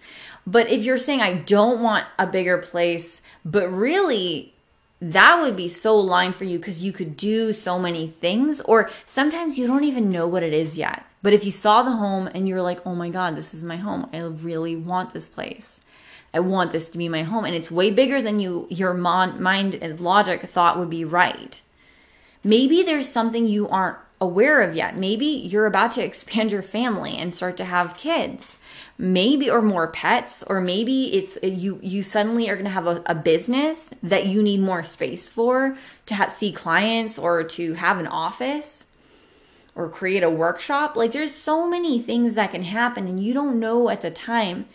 but 0.48 0.70
if 0.70 0.84
you're 0.84 0.98
saying, 0.98 1.22
I 1.22 1.34
don't 1.34 1.82
want 1.82 2.06
a 2.20 2.28
bigger 2.28 2.58
place, 2.58 3.22
but 3.44 3.68
really 3.70 4.54
that 5.02 5.42
would 5.42 5.56
be 5.56 5.68
so 5.68 5.98
aligned 5.98 6.36
for 6.36 6.46
you 6.46 6.58
because 6.58 6.84
you 6.84 6.92
could 6.92 7.18
do 7.18 7.52
so 7.52 7.80
many 7.80 8.08
things, 8.08 8.62
or 8.62 8.90
sometimes 9.06 9.58
you 9.58 9.68
don't 9.68 9.84
even 9.84 10.12
know 10.12 10.28
what 10.28 10.44
it 10.44 10.54
is 10.54 10.78
yet. 10.78 11.06
But 11.22 11.34
if 11.34 11.44
you 11.44 11.52
saw 11.52 11.82
the 11.82 11.92
home 11.92 12.30
and 12.34 12.48
you're 12.48 12.62
like, 12.62 12.86
oh 12.86 12.96
my 12.96 13.10
God, 13.10 13.36
this 13.36 13.54
is 13.54 13.64
my 13.64 13.78
home, 13.78 14.08
I 14.14 14.20
really 14.20 14.76
want 14.76 15.14
this 15.14 15.28
place. 15.28 15.80
I 16.36 16.42
want 16.42 16.72
this 16.72 16.90
to 16.90 16.98
be 16.98 17.10
my 17.10 17.24
home. 17.24 17.46
And 17.46 17.56
it's 17.56 17.72
way 17.72 17.90
bigger 17.90 18.22
than 18.22 18.40
you, 18.40 18.68
your 18.70 18.94
mind 18.94 19.76
and 19.76 20.00
logic 20.00 20.42
thought 20.44 20.78
would 20.78 20.90
be 20.90 21.06
right. 21.06 21.62
Maybe 22.44 22.84
there's 22.84 23.10
something 23.10 23.48
you 23.48 23.68
aren't 23.70 23.98
aware 24.20 24.62
of 24.62 24.76
yet. 24.76 24.98
Maybe 24.98 25.26
you're 25.26 25.66
about 25.66 25.94
to 25.94 26.04
expand 26.04 26.52
your 26.52 26.62
family 26.62 27.16
and 27.18 27.34
start 27.34 27.58
to 27.58 27.66
have 27.66 27.98
kids 27.98 28.58
maybe 28.98 29.50
or 29.50 29.62
more 29.62 29.88
pets 29.88 30.44
or 30.48 30.62
maybe 30.62 31.14
it's 31.14 31.38
you 31.44 31.80
you 31.84 32.02
suddenly 32.02 32.50
are 32.50 32.56
going 32.56 32.66
to 32.66 32.72
have 32.72 32.88
a, 32.88 33.04
a, 33.06 33.16
business 33.16 33.90
that 34.02 34.26
you 34.26 34.42
need 34.42 34.60
more 34.60 34.84
space 34.84 35.28
for 35.28 35.78
to 36.06 36.16
have, 36.16 36.32
see 36.32 36.52
clients 36.52 37.20
or 37.20 37.44
to 37.44 37.74
have 37.74 37.98
an 37.98 38.08
office 38.08 38.86
or 39.76 39.90
create 39.90 40.24
a 40.24 40.30
workshop 40.30 40.96
like 40.96 41.12
there's 41.12 41.34
so 41.34 41.70
many 41.70 42.00
things 42.00 42.36
that 42.36 42.52
can 42.52 42.64
happen 42.64 43.06
and 43.06 43.22
you 43.22 43.34
don't 43.34 43.60
know 43.60 43.90
at 43.90 44.00
the 44.00 44.12
time 44.12 44.66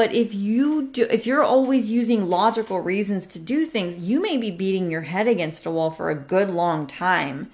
But 0.00 0.14
if 0.14 0.32
you 0.32 0.86
do 0.86 1.06
if 1.10 1.26
you're 1.26 1.44
always 1.44 1.90
using 1.90 2.30
logical 2.30 2.80
reasons 2.80 3.26
to 3.26 3.38
do 3.38 3.66
things, 3.66 3.98
you 3.98 4.22
may 4.22 4.38
be 4.38 4.50
beating 4.50 4.90
your 4.90 5.02
head 5.02 5.28
against 5.28 5.66
a 5.66 5.70
wall 5.70 5.90
for 5.90 6.08
a 6.08 6.14
good 6.14 6.48
long 6.48 6.86
time. 6.86 7.50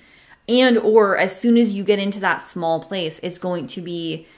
And 0.48 0.78
or 0.78 1.18
as 1.18 1.36
soon 1.36 1.56
as 1.56 1.72
you 1.72 1.82
get 1.82 1.98
into 1.98 2.20
that 2.20 2.46
small 2.46 2.78
place, 2.78 3.18
it's 3.20 3.38
going 3.38 3.66
to 3.66 3.80
be 3.80 4.28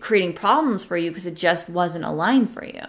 creating 0.00 0.32
problems 0.32 0.82
for 0.82 0.96
you 0.96 1.10
because 1.10 1.26
it 1.26 1.36
just 1.36 1.68
wasn't 1.68 2.06
aligned 2.06 2.48
for 2.48 2.64
you. 2.64 2.84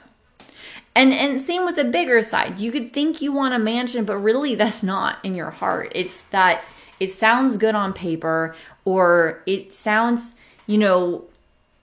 And 0.95 1.11
and 1.11 1.41
same 1.41 1.65
with 1.65 1.75
the 1.75 1.83
bigger 1.83 2.21
side. 2.21 2.57
You 2.57 2.71
could 2.71 2.93
think 2.93 3.21
you 3.21 3.33
want 3.33 3.53
a 3.53 3.59
mansion, 3.59 4.05
but 4.05 4.15
really 4.15 4.55
that's 4.61 4.81
not 4.81 5.17
in 5.25 5.35
your 5.35 5.51
heart. 5.51 5.91
It's 5.93 6.21
that 6.29 6.63
it 7.01 7.09
sounds 7.09 7.57
good 7.57 7.75
on 7.75 7.91
paper 7.91 8.55
or 8.85 9.43
it 9.45 9.73
sounds, 9.73 10.31
you 10.67 10.77
know, 10.77 11.25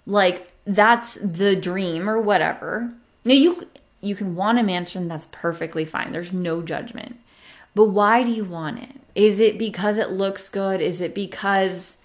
like 0.07 0.50
that's 0.75 1.19
the 1.23 1.57
dream 1.57 2.09
or 2.09 2.21
whatever. 2.21 2.93
Now 3.25 3.35
you 3.35 3.69
you 4.01 4.15
can 4.15 4.35
want 4.35 4.59
a 4.59 4.63
mansion, 4.63 5.09
that's 5.09 5.27
perfectly 5.31 5.85
fine. 5.85 6.13
There's 6.13 6.33
no 6.33 6.63
judgment. 6.63 7.19
But 7.75 7.87
why 7.87 8.23
do 8.23 8.31
you 8.31 8.45
want 8.45 8.83
it? 8.83 8.97
Is 9.15 9.41
it 9.41 9.59
because 9.59 9.99
it 9.99 10.11
looks 10.11 10.49
good? 10.49 10.81
Is 10.81 11.01
it 11.01 11.15
because 11.15 11.99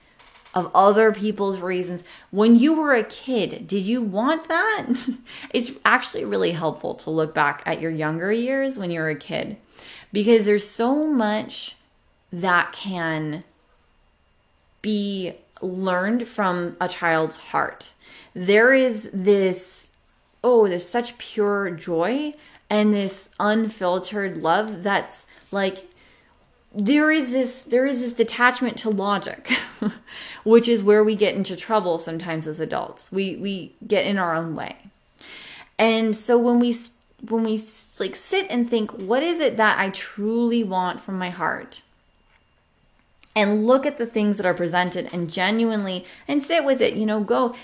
of 0.55 0.72
other 0.74 1.11
people's 1.11 1.59
reasons. 1.59 2.01
When 2.32 2.57
you 2.57 2.74
were 2.74 2.93
a 2.93 3.03
kid, 3.03 3.68
did 3.68 3.86
you 3.86 4.01
want 4.01 4.47
that? 4.47 4.88
it's 5.53 5.72
actually 5.84 6.24
really 6.24 6.51
helpful 6.51 6.95
to 6.95 7.09
look 7.09 7.36
back 7.36 7.61
at 7.66 7.82
your 7.82 7.91
younger 7.91 8.32
years 8.32 8.80
when 8.80 8.89
you 8.89 9.01
were 9.01 9.09
a 9.09 9.16
kid 9.16 9.57
because 10.13 10.45
there's 10.45 10.68
so 10.68 11.05
much 11.05 11.76
that 12.32 12.72
can 12.72 13.43
be 14.82 15.34
learned 15.61 16.28
from 16.28 16.78
a 16.80 16.88
child's 16.88 17.36
heart. 17.36 17.91
There 18.36 18.74
is 18.74 19.10
this, 19.12 19.90
oh, 20.44 20.68
there's 20.68 20.88
such 20.88 21.18
pure 21.18 21.72
joy 21.72 22.36
and 22.70 22.94
this 22.94 23.30
unfiltered 23.40 24.38
love 24.38 24.84
that's 24.84 25.26
like 25.52 25.88
there 26.74 27.10
is 27.10 27.32
this 27.32 27.62
there 27.62 27.86
is 27.86 28.02
this 28.02 28.14
detachment 28.14 28.78
to 28.78 28.90
logic 28.90 29.50
which 30.44 30.68
is 30.68 30.84
where 30.84 31.04
we 31.04 31.16
get 31.16 31.36
into 31.36 31.56
trouble 31.56 31.98
sometimes 31.98 32.48
as 32.48 32.60
adults. 32.60 33.12
We 33.12 33.36
we 33.38 33.74
get 33.86 34.06
in 34.06 34.18
our 34.18 34.36
own 34.36 34.56
way. 34.56 34.76
And 35.78 36.16
so 36.16 36.38
when 36.38 36.60
we 36.60 36.78
when 37.28 37.44
we 37.44 37.64
like 38.00 38.16
sit 38.16 38.48
and 38.50 38.70
think 38.70 38.92
what 38.92 39.24
is 39.24 39.40
it 39.40 39.58
that 39.58 39.80
i 39.80 39.90
truly 39.90 40.64
want 40.64 41.02
from 41.02 41.18
my 41.18 41.30
heart? 41.30 41.82
And 43.38 43.68
look 43.68 43.86
at 43.86 43.98
the 43.98 44.06
things 44.06 44.38
that 44.38 44.46
are 44.46 44.54
presented 44.54 45.10
and 45.12 45.32
genuinely 45.32 46.06
and 46.28 46.44
sit 46.44 46.64
with 46.66 46.82
it 46.82 46.96
you 46.96 47.06
know 47.06 47.22
go 47.22 47.56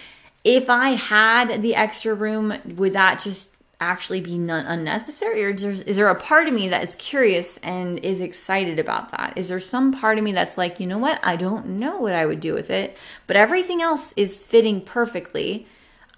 if 0.44 0.70
i 0.70 0.90
had 0.92 1.62
the 1.62 1.76
extra 1.76 2.14
room 2.14 2.54
would 2.76 2.94
that 2.94 3.20
just 3.20 3.52
actually 3.82 4.22
be 4.22 4.38
non- 4.38 4.66
unnecessary? 4.68 5.44
Or 5.44 5.50
is 5.50 5.62
there, 5.62 5.72
is 5.72 5.98
there 5.98 6.08
a 6.08 6.16
part 6.16 6.48
of 6.48 6.54
me 6.54 6.70
that 6.70 6.84
is 6.84 6.96
curious 6.96 7.58
and 7.58 8.00
is 8.00 8.22
excited 8.22 8.78
about 8.80 9.10
that? 9.12 9.34
Is 9.36 9.50
there 9.50 9.60
some 9.60 9.92
part 9.92 10.20
of 10.20 10.24
me 10.24 10.32
that's 10.32 10.58
like 10.58 10.80
you 10.80 10.86
know 10.86 11.00
what? 11.00 11.20
I 11.24 11.36
don't 11.36 11.66
know 11.66 12.00
what 12.00 12.14
i 12.14 12.26
would 12.26 12.40
do 12.40 12.54
with 12.54 12.70
it 12.70 12.96
but 13.28 13.36
everything 13.36 13.82
else 13.82 14.14
is 14.16 14.38
fitting 14.38 14.82
perfectly. 14.82 15.66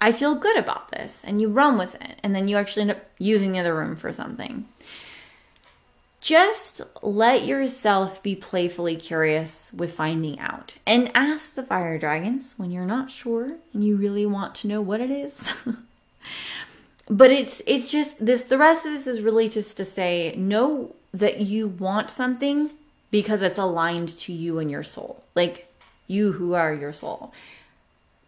I 0.00 0.12
feel 0.12 0.34
good 0.34 0.58
about 0.58 0.90
this 0.90 1.24
and 1.24 1.40
you 1.40 1.48
run 1.48 1.78
with 1.78 1.94
it 1.94 2.18
and 2.22 2.34
then 2.34 2.46
you 2.46 2.56
actually 2.56 2.82
end 2.82 2.90
up 2.92 3.04
using 3.18 3.52
the 3.52 3.60
other 3.60 3.74
room 3.74 3.96
for 3.96 4.12
something 4.12 4.68
just 6.24 6.80
let 7.02 7.44
yourself 7.44 8.22
be 8.22 8.34
playfully 8.34 8.96
curious 8.96 9.70
with 9.74 9.92
finding 9.92 10.40
out. 10.40 10.78
And 10.86 11.10
ask 11.14 11.54
the 11.54 11.62
fire 11.62 11.98
dragons 11.98 12.54
when 12.56 12.70
you're 12.70 12.86
not 12.86 13.10
sure 13.10 13.56
and 13.74 13.84
you 13.84 13.96
really 13.96 14.24
want 14.24 14.54
to 14.56 14.66
know 14.66 14.80
what 14.80 15.02
it 15.02 15.10
is. 15.10 15.52
But 17.08 17.30
it's 17.30 17.60
it's 17.66 17.90
just 17.90 18.24
this 18.24 18.44
the 18.44 18.56
rest 18.56 18.86
of 18.86 18.92
this 18.92 19.06
is 19.06 19.20
really 19.20 19.48
just 19.50 19.76
to 19.76 19.84
say 19.84 20.34
know 20.36 20.94
that 21.12 21.40
you 21.40 21.68
want 21.68 22.10
something 22.10 22.70
because 23.10 23.42
it's 23.42 23.58
aligned 23.58 24.08
to 24.20 24.32
you 24.32 24.58
and 24.58 24.70
your 24.70 24.82
soul. 24.82 25.22
Like 25.34 25.70
you 26.06 26.32
who 26.32 26.54
are 26.54 26.72
your 26.72 26.92
soul. 26.92 27.32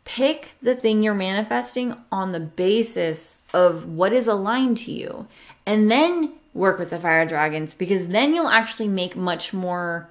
Pick 0.05 0.51
the 0.61 0.75
thing 0.75 1.03
you're 1.03 1.15
manifesting 1.15 1.97
on 2.13 2.33
the 2.33 2.41
basis 2.41 3.35
of 3.55 3.89
what 3.89 4.13
is 4.13 4.29
aligned 4.29 4.77
to 4.77 4.93
you. 4.93 5.27
And 5.65 5.91
then 5.91 6.35
work 6.57 6.79
with 6.79 6.91
the 6.91 6.99
fire 6.99 7.27
dragons 7.27 7.75
because 7.75 8.09
then 8.09 8.35
you'll 8.35 8.49
actually 8.49 8.89
make 8.89 9.15
much 9.15 9.53
more 9.53 10.09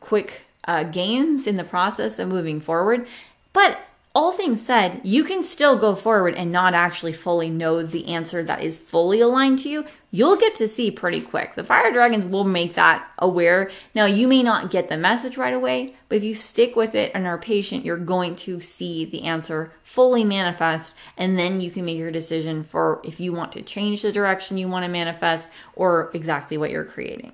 quick 0.00 0.42
uh, 0.64 0.84
gains 0.84 1.46
in 1.46 1.56
the 1.56 1.64
process 1.64 2.18
of 2.18 2.28
moving 2.28 2.60
forward. 2.60 3.06
But 3.52 3.80
all 4.14 4.32
things 4.32 4.60
said, 4.60 5.00
you 5.04 5.24
can 5.24 5.42
still 5.42 5.74
go 5.76 5.94
forward 5.94 6.34
and 6.34 6.52
not 6.52 6.74
actually 6.74 7.14
fully 7.14 7.48
know 7.48 7.82
the 7.82 8.08
answer 8.08 8.44
that 8.44 8.62
is 8.62 8.78
fully 8.78 9.20
aligned 9.20 9.58
to 9.60 9.70
you. 9.70 9.86
You'll 10.10 10.36
get 10.36 10.54
to 10.56 10.68
see 10.68 10.90
pretty 10.90 11.22
quick. 11.22 11.54
The 11.54 11.64
fire 11.64 11.90
dragons 11.90 12.26
will 12.26 12.44
make 12.44 12.74
that 12.74 13.08
aware. 13.18 13.70
Now, 13.94 14.04
you 14.04 14.28
may 14.28 14.42
not 14.42 14.70
get 14.70 14.90
the 14.90 14.98
message 14.98 15.38
right 15.38 15.54
away, 15.54 15.96
but 16.08 16.16
if 16.16 16.24
you 16.24 16.34
stick 16.34 16.76
with 16.76 16.94
it 16.94 17.10
and 17.14 17.26
are 17.26 17.38
patient, 17.38 17.86
you're 17.86 17.96
going 17.96 18.36
to 18.36 18.60
see 18.60 19.06
the 19.06 19.22
answer 19.22 19.72
fully 19.82 20.24
manifest. 20.24 20.94
And 21.16 21.38
then 21.38 21.62
you 21.62 21.70
can 21.70 21.86
make 21.86 21.96
your 21.96 22.10
decision 22.10 22.64
for 22.64 23.00
if 23.04 23.18
you 23.18 23.32
want 23.32 23.52
to 23.52 23.62
change 23.62 24.02
the 24.02 24.12
direction 24.12 24.58
you 24.58 24.68
want 24.68 24.84
to 24.84 24.90
manifest 24.90 25.48
or 25.74 26.10
exactly 26.12 26.58
what 26.58 26.70
you're 26.70 26.84
creating. 26.84 27.32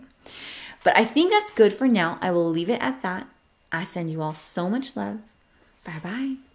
But 0.85 0.97
I 0.97 1.05
think 1.05 1.33
that's 1.33 1.51
good 1.51 1.73
for 1.73 1.89
now. 1.89 2.19
I 2.21 2.31
will 2.31 2.49
leave 2.49 2.71
it 2.71 2.81
at 2.81 3.03
that. 3.03 3.27
I 3.73 3.83
send 3.83 4.13
you 4.13 4.23
all 4.23 4.35
so 4.35 4.71
much 4.71 4.95
love. 4.95 5.19
Bye 5.85 6.01
bye. 6.03 6.48